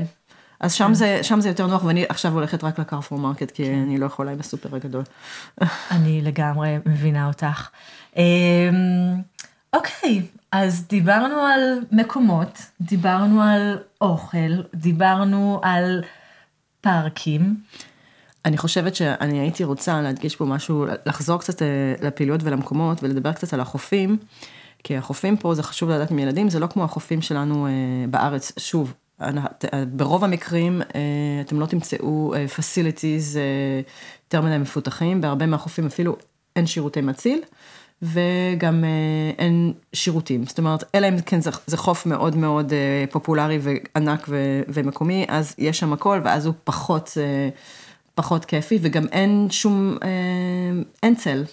אז 0.60 0.74
שם 0.74 0.94
זה, 0.94 1.20
שם 1.24 1.42
זה 1.42 1.50
יותר 1.50 1.68
נוח, 1.68 1.84
ואני 1.84 2.06
עכשיו 2.10 2.34
הולכת 2.34 2.64
רק 2.64 2.80
לקרפור 2.80 3.20
מרקט, 3.20 3.52
כי 3.52 3.74
אני 3.74 3.98
לא 3.98 4.06
יכולה 4.06 4.32
עם 4.32 4.40
הסופר 4.40 4.76
הגדול. 4.76 5.04
אני 5.92 6.22
לגמרי 6.22 6.78
מבינה 6.86 7.28
אותך. 7.28 7.70
אמ, 8.18 8.24
אוקיי, 9.74 10.22
אז 10.52 10.88
דיברנו 10.90 11.36
על 11.36 11.80
מקומות, 11.92 12.60
דיברנו 12.82 13.42
על 13.42 13.78
אוכל, 14.02 14.62
דיברנו 14.76 15.60
על 15.64 16.04
פארקים. 16.82 17.56
אני 18.46 18.58
חושבת 18.58 18.96
שאני 18.96 19.40
הייתי 19.40 19.64
רוצה 19.64 20.02
להדגיש 20.02 20.36
פה 20.36 20.46
משהו, 20.46 20.86
לחזור 21.06 21.40
קצת 21.40 21.62
אה, 21.62 21.68
לפעילויות 22.02 22.44
ולמקומות, 22.44 23.04
ולדבר 23.04 23.34
קצת 23.34 23.54
על 23.54 23.60
החופים, 23.60 24.18
כי 24.84 24.98
החופים 24.98 25.38
פה, 25.38 25.56
זה 25.56 25.64
חשוב 25.64 25.90
לדעת 25.90 26.12
מילדים, 26.12 26.50
זה 26.50 26.60
לא 26.60 26.68
כמו 26.68 26.84
החופים 26.84 27.22
שלנו 27.22 27.68
אה, 27.68 27.72
בארץ, 28.10 28.52
שוב. 28.60 28.94
אנ- 29.22 29.46
ברוב 29.92 30.24
המקרים 30.24 30.82
אה, 30.82 31.00
אתם 31.46 31.60
לא 31.60 31.66
תמצאו 31.66 32.34
אה, 32.36 32.46
facilities 32.58 33.38
אה, 33.38 33.82
יותר 34.26 34.42
מדי 34.42 34.58
מפותחים, 34.58 35.22
בהרבה 35.22 35.46
מהחופים 35.46 35.86
אפילו 35.86 36.16
אין 36.56 36.66
שירותי 36.68 37.02
מציל, 37.02 37.40
וגם 38.02 38.84
אה, 38.84 38.90
אין 39.38 39.74
שירותים. 39.94 40.46
זאת 40.46 40.58
אומרת, 40.58 40.84
אלא 40.96 41.08
אם 41.10 41.22
כן 41.22 41.42
זה, 41.42 41.50
זה 41.68 41.78
חוף 41.78 42.06
מאוד 42.06 42.36
מאוד 42.36 42.74
אה, 42.74 43.06
פופולרי 43.12 43.60
וענק 43.62 44.26
ו, 44.30 44.62
ומקומי, 44.68 45.26
אז 45.28 45.56
יש 45.58 45.80
שם 45.80 45.94
הכל, 45.94 46.22
ואז 46.24 46.46
הוא 46.46 46.54
פחות, 46.64 47.12
אה, 47.18 47.50
פחות 48.16 48.46
כיפי, 48.46 48.80
וגם 48.82 49.06
אין 49.12 49.48
שום, 49.50 49.98
אה, 50.04 50.10
אין 51.04 51.16
צל. 51.16 51.44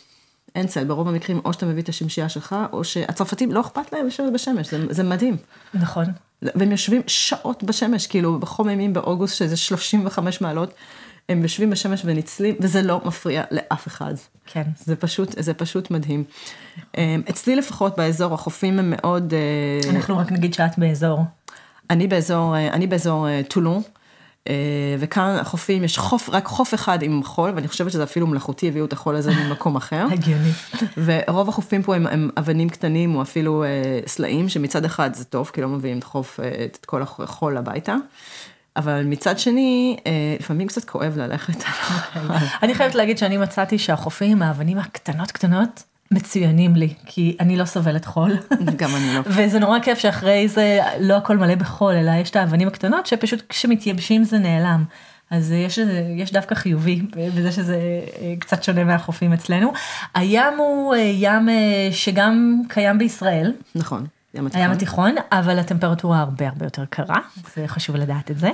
אין 0.55 0.67
צל, 0.67 0.85
ברוב 0.85 1.09
המקרים 1.09 1.41
או 1.45 1.53
שאתה 1.53 1.67
מביא 1.67 1.83
את 1.83 1.89
השמשייה 1.89 2.29
שלך, 2.29 2.57
או 2.73 2.85
שהצרפתים 2.85 3.53
לא 3.53 3.61
אכפת 3.61 3.93
להם 3.93 4.07
לשבת 4.07 4.33
בשמש, 4.33 4.71
זה, 4.71 4.87
זה 4.91 5.03
מדהים. 5.03 5.37
נכון. 5.75 6.05
והם 6.43 6.71
יושבים 6.71 7.03
שעות 7.07 7.65
בשמש, 7.65 8.07
כאילו 8.07 8.39
בחום 8.39 8.69
אימים 8.69 8.93
באוגוסט, 8.93 9.37
שזה 9.37 9.57
35 9.57 10.41
מעלות, 10.41 10.75
הם 11.29 11.43
יושבים 11.43 11.71
בשמש 11.71 12.03
וניצלים, 12.05 12.55
וזה 12.61 12.83
לא 12.83 13.01
מפריע 13.05 13.43
לאף 13.51 13.87
אחד. 13.87 14.15
כן. 14.47 14.63
זה 14.77 14.97
פשוט, 14.97 15.35
זה 15.39 15.55
פשוט 15.55 15.91
מדהים. 15.91 16.25
אמ, 16.97 17.23
אצלי 17.31 17.57
לפחות 17.57 17.97
באזור, 17.97 18.35
החופים 18.35 18.79
הם 18.79 18.95
מאוד... 18.97 19.35
אה, 19.35 19.91
אנחנו 19.91 20.19
רק 20.19 20.33
נגיד 20.33 20.55
שאת 20.55 20.79
באזור. 20.79 21.25
אני 21.91 22.07
באזור, 22.07 22.57
אה, 22.57 22.69
אני 22.69 22.87
באזור 22.87 23.29
אה, 23.29 23.41
טולון, 23.49 23.83
וכאן 24.99 25.37
החופים, 25.41 25.85
יש 25.85 25.99
חוף, 25.99 26.29
רק 26.33 26.47
חוף 26.47 26.75
אחד 26.75 27.03
עם 27.03 27.23
חול, 27.25 27.53
ואני 27.55 27.69
חושבת 27.69 27.93
שזה 27.93 28.03
אפילו 28.03 28.27
מלאכותי, 28.27 28.69
הביאו 28.69 28.85
את 28.85 28.93
החול 28.93 29.17
הזה 29.17 29.31
ממקום 29.35 29.77
אחר. 29.77 30.07
הגיוני. 30.11 30.51
ורוב 31.05 31.49
החופים 31.49 31.83
פה 31.83 31.97
הם, 31.97 32.07
הם 32.07 32.31
אבנים 32.39 32.69
קטנים 32.69 33.15
או 33.15 33.23
אפילו 33.23 33.65
אה, 33.65 34.01
סלעים, 34.07 34.49
שמצד 34.49 34.85
אחד 34.85 35.15
זה 35.15 35.25
טוב, 35.25 35.51
כי 35.53 35.61
לא 35.61 35.69
מביאים 35.69 35.99
את 35.99 36.05
חוף, 36.05 36.41
אה, 36.41 36.65
את 36.65 36.87
כל 36.87 37.03
החול 37.03 37.57
הביתה, 37.57 37.97
אבל 38.77 39.03
מצד 39.05 39.39
שני, 39.39 39.97
אה, 40.07 40.13
לפעמים 40.41 40.67
קצת 40.67 40.85
כואב 40.85 41.13
ללכת. 41.17 41.65
אני 42.63 42.75
חייבת 42.75 42.95
להגיד 42.95 43.19
שאני 43.19 43.37
מצאתי 43.37 43.79
שהחופים 43.79 44.33
עם 44.33 44.43
האבנים 44.43 44.79
הקטנות 44.79 45.31
קטנות 45.31 45.83
מצוינים 46.11 46.77
לי, 46.77 46.95
כי 47.07 47.37
אני 47.41 47.57
לא 47.57 47.65
סובלת 47.65 48.05
חול. 48.05 48.37
גם 48.77 48.97
אני 48.97 49.15
לא. 49.15 49.21
וזה 49.27 49.59
נורא 49.59 49.79
כיף 49.79 49.99
שאחרי 49.99 50.49
זה 50.49 50.81
לא 51.01 51.17
הכל 51.17 51.37
מלא 51.37 51.55
בחול, 51.55 51.95
אלא 51.95 52.11
יש 52.11 52.31
את 52.31 52.37
האבנים 52.37 52.69
הקטנות 52.69 53.07
שפשוט 53.07 53.43
כשמתייבשים 53.49 54.25
זה 54.25 54.39
נעלם. 54.39 54.85
אז 55.31 55.53
יש, 55.53 55.79
יש 56.17 56.33
דווקא 56.33 56.55
חיובי 56.55 57.03
בזה 57.37 57.53
שזה 57.53 57.77
אה, 58.21 58.35
קצת 58.39 58.63
שונה 58.63 58.85
מהחופים 58.85 59.33
אצלנו. 59.33 59.73
הים 60.15 60.55
הוא 60.59 60.95
אה, 60.95 60.99
ים 61.15 61.49
אה, 61.49 61.89
שגם 61.93 62.63
קיים 62.69 62.99
בישראל, 62.99 63.53
נכון, 63.75 64.07
ים 64.35 64.47
התיכון. 64.47 64.63
הים 64.63 64.71
התיכון, 64.71 65.15
אבל 65.33 65.59
הטמפרטורה 65.59 66.21
הרבה 66.21 66.49
הרבה 66.49 66.67
יותר 66.67 66.85
קרה, 66.91 67.19
זה 67.55 67.69
חשוב 67.69 67.97
לדעת 67.97 68.31
את 68.31 68.39
זה. 68.39 68.51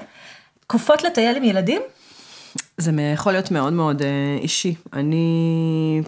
תקופות 0.60 1.02
לטייל 1.02 1.36
עם 1.36 1.44
ילדים? 1.44 1.82
זה 2.76 2.92
יכול 3.14 3.32
להיות 3.32 3.50
מאוד 3.50 3.72
מאוד 3.72 4.02
אישי. 4.40 4.74
אני... 4.92 6.02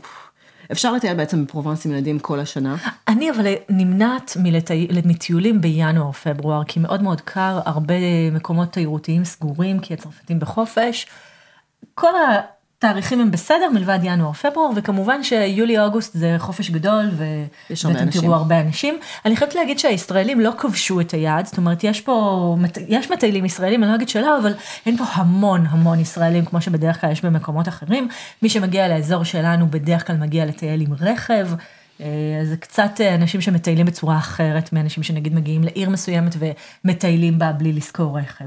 אפשר 0.75 0.93
לטייל 0.93 1.17
בעצם 1.17 1.45
בפרובנס 1.45 1.87
עם 1.87 1.93
ילדים 1.93 2.19
כל 2.19 2.41
השנה. 2.41 2.77
אני 3.09 3.31
אבל 3.31 3.47
נמנעת 3.69 4.37
מלטי... 4.41 4.89
מטיולים 5.05 5.61
בינואר-פברואר, 5.61 6.65
כי 6.65 6.81
מאוד 6.81 7.03
מאוד 7.03 7.21
קר, 7.21 7.61
הרבה 7.65 7.95
מקומות 8.33 8.73
תיירותיים 8.73 9.25
סגורים, 9.25 9.79
כי 9.79 9.95
הצרפתים 9.95 10.41
בחופש. 10.41 11.07
כל 11.95 12.13
התאריכים 12.79 13.21
הם 13.21 13.31
בסדר 13.31 13.69
מלבד 13.75 13.99
ינואר-פברואר, 14.03 14.71
וכמובן 14.77 15.23
שיולי-אוגוסט 15.23 16.15
זה 16.15 16.35
חופש 16.39 16.71
גדול, 16.71 17.11
ואתם 17.11 17.97
אנשים. 17.97 18.23
תראו 18.23 18.35
הרבה 18.35 18.61
אנשים. 18.61 18.99
אני 19.25 19.37
חייבת 19.37 19.55
להגיד 19.55 19.79
שהישראלים 19.79 20.41
לא 20.41 20.51
כבשו 20.59 21.01
את 21.01 21.11
היעד, 21.11 21.47
זאת 21.47 21.57
אומרת, 21.57 21.85
יש 21.85 22.01
פה, 22.01 22.57
יש 22.89 23.11
מטיילים 23.11 23.45
ישראלים, 23.45 23.83
אני 23.83 23.91
לא 23.91 23.97
אגיד 23.97 24.09
שלא, 24.09 24.39
אבל 24.39 24.55
אין 24.87 24.97
פה 24.97 25.05
המון 25.13 25.67
המון 25.69 26.01
ישראלים, 26.01 26.45
כמו 26.45 26.61
שבדרך 26.61 27.01
כלל 27.01 27.11
יש 27.11 27.25
במקומות 27.25 27.69
אחרים. 27.69 28.09
מי 28.43 28.49
שמגיע 28.49 28.89
לאזור 28.89 29.25
שלנו 29.25 29.67
בדרך 29.71 30.07
כלל 30.07 30.17
מגיע 30.17 30.45
לטייל 30.45 30.81
עם 30.81 30.95
רכב. 31.01 31.49
אה, 32.01 32.07
זה 32.45 32.57
קצת 32.57 33.01
אה, 33.01 33.15
אנשים 33.15 33.41
שמטיילים 33.41 33.87
בצורה 33.87 34.19
אחרת 34.19 34.73
מאנשים 34.73 35.03
שנגיד 35.03 35.35
מגיעים 35.35 35.65
לעיר 35.65 35.91
מסוימת 35.91 36.37
ומטיילים 36.85 37.39
בה 37.39 37.53
בלי 37.53 37.73
לשכור 37.73 38.19
רכב. 38.19 38.45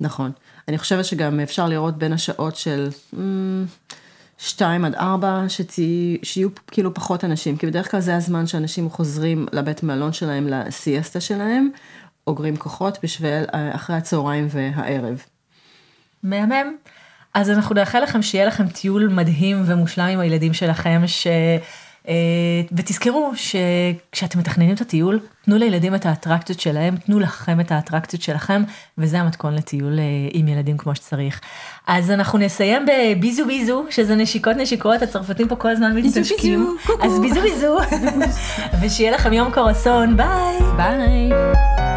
נכון. 0.00 0.32
אני 0.68 0.78
חושבת 0.78 1.04
שגם 1.04 1.40
אפשר 1.40 1.68
לראות 1.68 1.98
בין 1.98 2.12
השעות 2.12 2.56
של 2.56 2.88
אמ, 3.14 3.64
שתיים 4.38 4.84
עד 4.84 4.94
ארבע, 4.94 5.44
שתהי, 5.48 6.18
שיהיו 6.22 6.48
כאילו 6.66 6.94
פחות 6.94 7.24
אנשים, 7.24 7.56
כי 7.56 7.66
בדרך 7.66 7.90
כלל 7.90 8.00
זה 8.00 8.16
הזמן 8.16 8.46
שאנשים 8.46 8.90
חוזרים 8.90 9.46
לבית 9.52 9.82
מלון 9.82 10.12
שלהם, 10.12 10.48
לסיאסטה 10.48 11.20
שלהם, 11.20 11.70
אוגרים 12.26 12.56
כוחות 12.56 12.98
בשביל 13.02 13.44
אה, 13.54 13.74
אחרי 13.74 13.96
הצהריים 13.96 14.46
והערב. 14.50 15.22
מהמם. 16.22 16.76
אז 17.34 17.50
אנחנו 17.50 17.74
נאחל 17.74 18.00
לכם 18.00 18.22
שיהיה 18.22 18.46
לכם 18.46 18.68
טיול 18.68 19.08
מדהים 19.08 19.62
ומושלם 19.66 20.04
עם 20.04 20.20
הילדים 20.20 20.54
שלכם, 20.54 21.02
ש... 21.06 21.26
אה, 22.08 22.14
ותזכרו 22.72 23.32
שכשאתם 23.34 24.38
מתכננים 24.38 24.74
את 24.74 24.80
הטיול, 24.80 25.20
תנו 25.44 25.56
לילדים 25.56 25.94
את 25.94 26.06
האטרקציות 26.06 26.60
שלהם, 26.60 26.96
תנו 26.96 27.20
לכם 27.20 27.60
את 27.60 27.72
האטרקציות 27.72 28.22
שלכם, 28.22 28.62
וזה 28.98 29.20
המתכון 29.20 29.54
לטיול 29.54 29.98
אה, 29.98 30.04
עם 30.32 30.48
ילדים 30.48 30.76
כמו 30.76 30.94
שצריך. 30.94 31.40
אז 31.86 32.10
אנחנו 32.10 32.38
נסיים 32.38 32.86
בביזו 32.86 33.46
ביזו, 33.46 33.84
שזה 33.90 34.14
נשיקות 34.14 34.56
נשיקות, 34.56 35.02
הצרפתים 35.02 35.48
פה 35.48 35.56
כל 35.56 35.68
הזמן 35.68 35.96
מתנשקים. 35.96 36.76
אז 37.02 37.20
ביזו 37.20 37.40
ביזו, 37.40 37.78
ושיהיה 38.82 39.10
לכם 39.10 39.32
יום 39.32 39.52
קורסון, 39.52 40.16
ביי. 40.16 40.58
ביי. 40.76 41.89